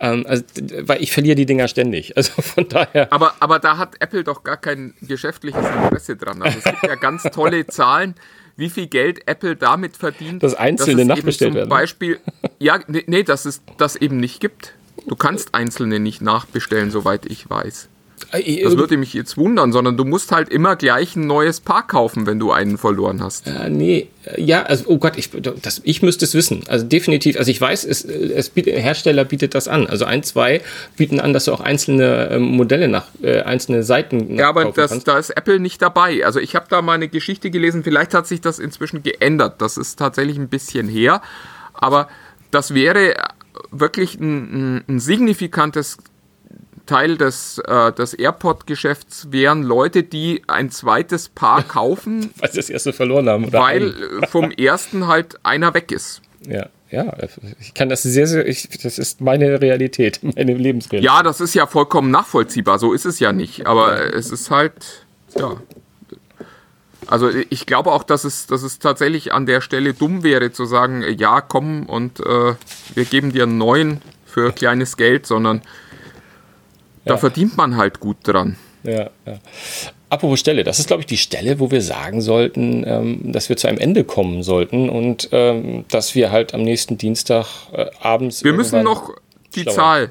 [0.00, 0.42] ähm, also,
[0.82, 2.16] weil ich verliere die Dinger ständig.
[2.16, 3.12] Also von daher.
[3.12, 6.42] Aber, aber da hat Apple doch gar kein geschäftliches Interesse dran.
[6.42, 8.14] Also es gibt ja ganz tolle Zahlen,
[8.56, 10.42] wie viel Geld Apple damit verdient.
[10.42, 11.70] Dass einzelne es nachbestellt eben werden.
[11.70, 12.20] Zum Beispiel,
[12.58, 14.74] ja, nee, nee, dass es das eben nicht gibt.
[15.06, 17.88] Du kannst einzelne nicht nachbestellen, soweit ich weiß.
[18.32, 22.26] Das würde mich jetzt wundern, sondern du musst halt immer gleich ein neues Paar kaufen,
[22.26, 23.46] wenn du einen verloren hast.
[23.46, 26.64] Äh, nee, äh, ja, also, oh Gott, ich, das, ich müsste es wissen.
[26.68, 29.86] Also definitiv, also ich weiß, es, es bietet, Hersteller bietet das an.
[29.86, 30.62] Also ein, zwei
[30.96, 35.04] bieten an, dass du auch einzelne ähm, Modelle nach, äh, einzelne Seiten Ja, aber das,
[35.04, 36.24] da ist Apple nicht dabei.
[36.24, 39.60] Also ich habe da mal eine Geschichte gelesen, vielleicht hat sich das inzwischen geändert.
[39.60, 41.22] Das ist tatsächlich ein bisschen her.
[41.74, 42.08] Aber
[42.50, 43.14] das wäre
[43.70, 45.98] wirklich ein, ein, ein signifikantes
[46.86, 52.70] Teil des, äh, des AirPod-Geschäfts wären Leute, die ein zweites Paar kaufen, Weil sie das
[52.70, 53.44] erste verloren haben.
[53.46, 53.94] Oder weil
[54.28, 56.22] vom ersten halt einer weg ist.
[56.48, 57.12] Ja, ja,
[57.60, 61.04] ich kann das sehr, sehr, ich, das ist meine Realität, meine Lebensrealität.
[61.04, 62.78] Ja, das ist ja vollkommen nachvollziehbar.
[62.78, 63.66] So ist es ja nicht.
[63.66, 65.06] Aber es ist halt,
[65.36, 65.56] ja.
[67.08, 70.64] Also ich glaube auch, dass es, dass es tatsächlich an der Stelle dumm wäre zu
[70.64, 72.54] sagen, ja, komm und äh,
[72.94, 75.62] wir geben dir einen neuen für kleines Geld, sondern
[77.06, 77.16] da Ja.
[77.16, 78.56] verdient man halt gut dran.
[78.82, 79.38] Ja, ja.
[80.10, 83.56] Apropos Stelle, das ist, glaube ich, die Stelle, wo wir sagen sollten, ähm, dass wir
[83.56, 88.44] zu einem Ende kommen sollten und ähm, dass wir halt am nächsten Dienstag äh, abends.
[88.44, 89.10] Wir müssen noch
[89.56, 89.64] die.
[89.64, 90.10] Zahl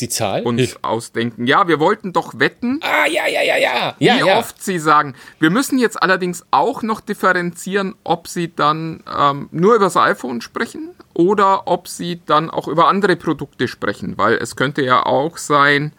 [0.00, 0.42] Die Zahl?
[0.42, 1.46] uns ausdenken.
[1.46, 3.94] Ja, wir wollten doch wetten, Ah, ja, ja, ja, ja.
[3.98, 4.38] Ja, wie ja.
[4.38, 5.14] oft sie sagen.
[5.38, 10.40] Wir müssen jetzt allerdings auch noch differenzieren, ob sie dann ähm, nur über das iPhone
[10.40, 15.36] sprechen oder ob sie dann auch über andere Produkte sprechen, weil es könnte ja auch
[15.36, 15.92] sein,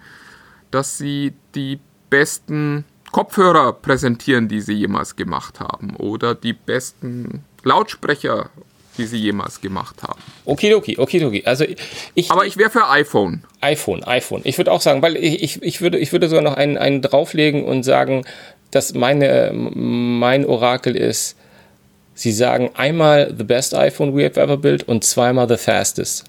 [0.72, 1.80] dass sie die
[2.10, 5.96] besten Kopfhörer präsentieren, die sie jemals gemacht haben.
[5.98, 8.50] Oder die besten Lautsprecher,
[8.98, 10.22] die sie jemals gemacht haben.
[10.46, 11.44] Okidoki, okidoki.
[11.46, 11.66] Also
[12.14, 13.44] ich, Aber ich wäre für iPhone.
[13.62, 14.42] iPhone, iPhone.
[14.44, 17.02] Ich würde auch sagen, weil ich, ich, ich, würde, ich würde sogar noch einen, einen
[17.02, 18.26] drauflegen und sagen,
[18.72, 21.38] dass meine, mein Orakel ist,
[22.14, 26.26] sie sagen einmal the best iPhone we have ever built und zweimal the fastest.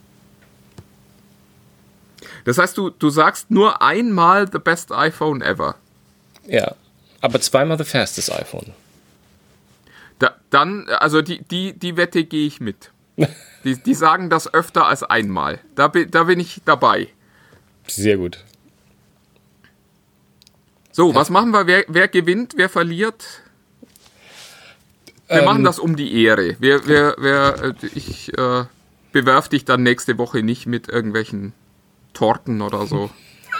[2.44, 5.76] Das heißt, du, du sagst nur einmal the best iPhone ever.
[6.48, 6.74] Ja,
[7.20, 8.72] aber zweimal the fastest iPhone.
[10.18, 12.90] Da, dann, also die, die, die Wette gehe ich mit.
[13.64, 15.58] Die, die sagen das öfter als einmal.
[15.74, 17.08] Da, bin- da bin ich dabei.
[17.86, 18.44] Sehr gut.
[20.92, 21.66] So, was machen wir?
[21.66, 23.24] Wer, wer gewinnt, wer verliert?
[25.28, 26.56] Wir Ähm, machen das um die Ehre.
[26.58, 28.64] Wer, wer, wer, äh, ich äh,
[29.12, 31.52] bewerf dich dann nächste Woche nicht mit irgendwelchen
[32.12, 33.10] Torten oder so.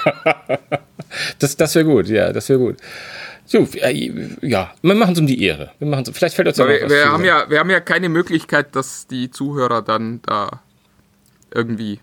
[1.39, 2.79] Das, das wäre gut, ja, das wäre gut.
[3.53, 5.73] So, äh, ja, wir machen es um die Ehre.
[5.79, 8.09] Wir machen's, vielleicht fällt uns ja wir, was wir, haben ja, wir haben ja keine
[8.09, 10.63] Möglichkeit, dass die Zuhörer dann da
[11.55, 12.01] irgendwie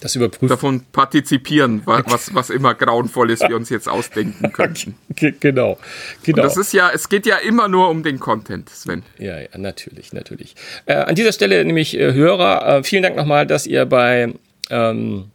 [0.00, 0.48] das überprüfen.
[0.48, 4.94] davon partizipieren, wa- was, was immer grauenvolles wir uns jetzt ausdenken könnten.
[5.14, 5.78] Ge- Genau,
[6.22, 6.42] genau.
[6.42, 9.02] Das ist ja, es geht ja immer nur um den Content, Sven.
[9.18, 10.54] Ja, ja, natürlich, natürlich.
[10.86, 14.32] Äh, an dieser Stelle nämlich äh, Hörer, äh, vielen Dank nochmal, dass ihr bei
[14.70, 15.26] ähm,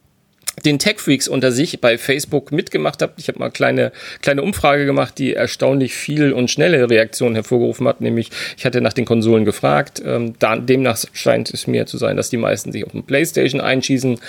[0.66, 3.20] den Tech Freaks unter sich bei Facebook mitgemacht habt.
[3.20, 3.92] Ich habe mal eine kleine,
[4.22, 8.02] kleine Umfrage gemacht, die erstaunlich viel und schnelle Reaktionen hervorgerufen hat.
[8.02, 10.02] Nämlich, ich hatte nach den Konsolen gefragt.
[10.04, 13.62] Ähm, da, demnach scheint es mir zu sein, dass die meisten sich auf dem PlayStation
[13.62, 14.20] einschießen.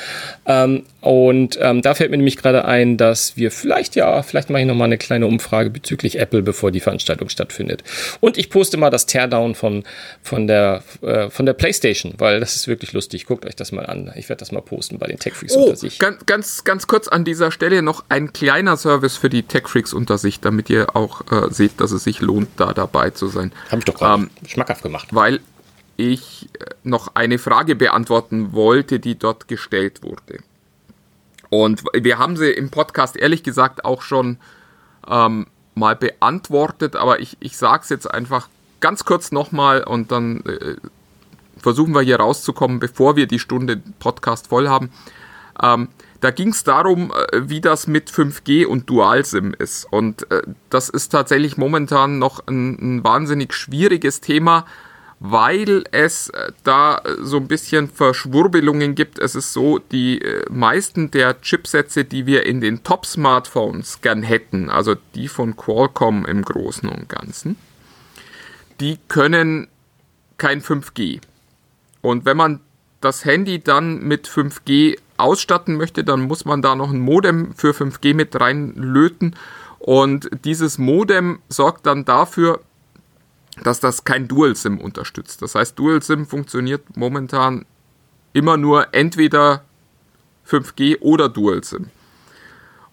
[0.46, 4.62] Ähm, und ähm, da fällt mir nämlich gerade ein, dass wir vielleicht, ja, vielleicht mache
[4.62, 7.84] ich nochmal eine kleine Umfrage bezüglich Apple, bevor die Veranstaltung stattfindet.
[8.20, 9.84] Und ich poste mal das Teardown von,
[10.22, 13.26] von, der, äh, von der PlayStation, weil das ist wirklich lustig.
[13.26, 14.10] Guckt euch das mal an.
[14.16, 16.00] Ich werde das mal posten bei den Tech Freaks Oh, unter sich.
[16.00, 19.92] ganz, ganz, ganz kurz an dieser Stelle noch ein kleiner Service für die Tech Freaks
[19.92, 23.52] unter sich, damit ihr auch äh, seht, dass es sich lohnt, da dabei zu sein.
[23.70, 25.08] Habe ich doch gerade Ähm, schmackhaft gemacht.
[25.12, 25.38] weil
[25.96, 30.40] ich äh, noch eine Frage beantworten wollte, die dort gestellt wurde.
[31.50, 34.38] Und wir haben sie im Podcast ehrlich gesagt auch schon
[35.08, 38.48] ähm, mal beantwortet, aber ich, ich sage es jetzt einfach
[38.80, 40.76] ganz kurz nochmal und dann äh,
[41.56, 44.90] versuchen wir hier rauszukommen, bevor wir die Stunde Podcast voll haben.
[45.60, 45.88] Ähm,
[46.20, 49.86] da ging es darum, äh, wie das mit 5G und Dual-SIM ist.
[49.90, 54.66] Und äh, das ist tatsächlich momentan noch ein, ein wahnsinnig schwieriges Thema,
[55.20, 59.18] weil es äh, da äh, so ein bisschen Verschwurbelungen gibt.
[59.18, 64.70] Es ist so, die äh, meisten der Chipsätze, die wir in den Top-Smartphones gern hätten,
[64.70, 67.56] also die von Qualcomm im Großen und Ganzen,
[68.80, 69.68] die können
[70.36, 71.20] kein 5G.
[72.00, 72.60] Und wenn man
[73.00, 77.72] das Handy dann mit 5G ausstatten möchte, dann muss man da noch ein Modem für
[77.72, 79.34] 5G mit reinlöten.
[79.80, 82.60] Und dieses Modem sorgt dann dafür,
[83.64, 85.42] dass das kein Dual-SIM unterstützt.
[85.42, 87.64] Das heißt, Dual-SIM funktioniert momentan
[88.32, 89.64] immer nur entweder
[90.48, 91.90] 5G oder Dual-SIM.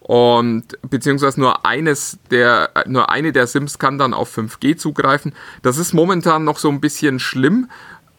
[0.00, 5.34] Und beziehungsweise nur eines der, nur eine der SIMs kann dann auf 5G zugreifen.
[5.62, 7.68] Das ist momentan noch so ein bisschen schlimm.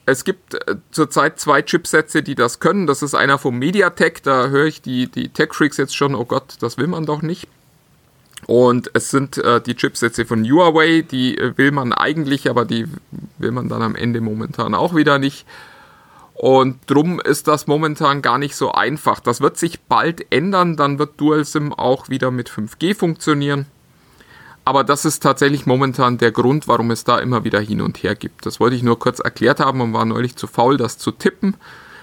[0.06, 2.88] Es gibt äh, zurzeit zwei Chipsätze, die das können.
[2.88, 4.22] Das ist einer vom MediaTek.
[4.24, 7.22] Da höre ich die, die Tech Freaks jetzt schon, oh Gott, das will man doch
[7.22, 7.48] nicht.
[8.48, 12.86] Und es sind äh, die Chipsätze von Huawei, die äh, will man eigentlich, aber die
[13.38, 15.46] will man dann am Ende momentan auch wieder nicht.
[16.34, 19.20] Und drum ist das momentan gar nicht so einfach.
[19.20, 23.66] Das wird sich bald ändern, dann wird DualSIM auch wieder mit 5G funktionieren.
[24.64, 28.16] Aber das ist tatsächlich momentan der Grund, warum es da immer wieder hin und her
[28.16, 28.46] gibt.
[28.46, 31.56] Das wollte ich nur kurz erklärt haben und war neulich zu faul, das zu tippen.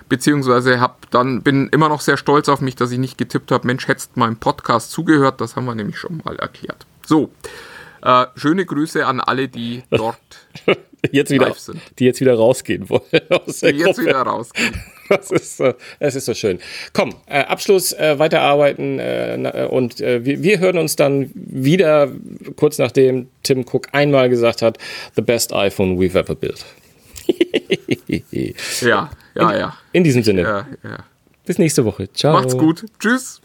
[0.09, 3.67] Beziehungsweise hab dann, bin immer noch sehr stolz auf mich, dass ich nicht getippt habe,
[3.67, 5.41] Mensch, hättest meinem Podcast zugehört.
[5.41, 6.87] Das haben wir nämlich schon mal erklärt.
[7.07, 7.31] So,
[8.03, 10.19] äh, schöne Grüße an alle, die dort
[11.13, 11.81] Jetzt wieder, live sind.
[11.99, 14.75] die jetzt wieder rausgehen wollen die jetzt wieder rausgehen.
[15.07, 16.61] Das ist, so, es ist so schön.
[16.95, 22.11] Komm, äh, Abschluss, äh, weiterarbeiten äh, äh, und äh, wir, wir hören uns dann wieder,
[22.57, 24.79] kurz nachdem Tim Cook einmal gesagt hat,
[25.15, 26.65] the best iPhone we've ever built.
[28.81, 29.77] Ja, ja, ja.
[29.93, 30.99] In diesem Sinne, ja, ja.
[31.47, 32.13] bis nächste Woche.
[32.13, 32.33] Ciao.
[32.35, 32.85] Macht's gut.
[32.99, 33.41] Tschüss.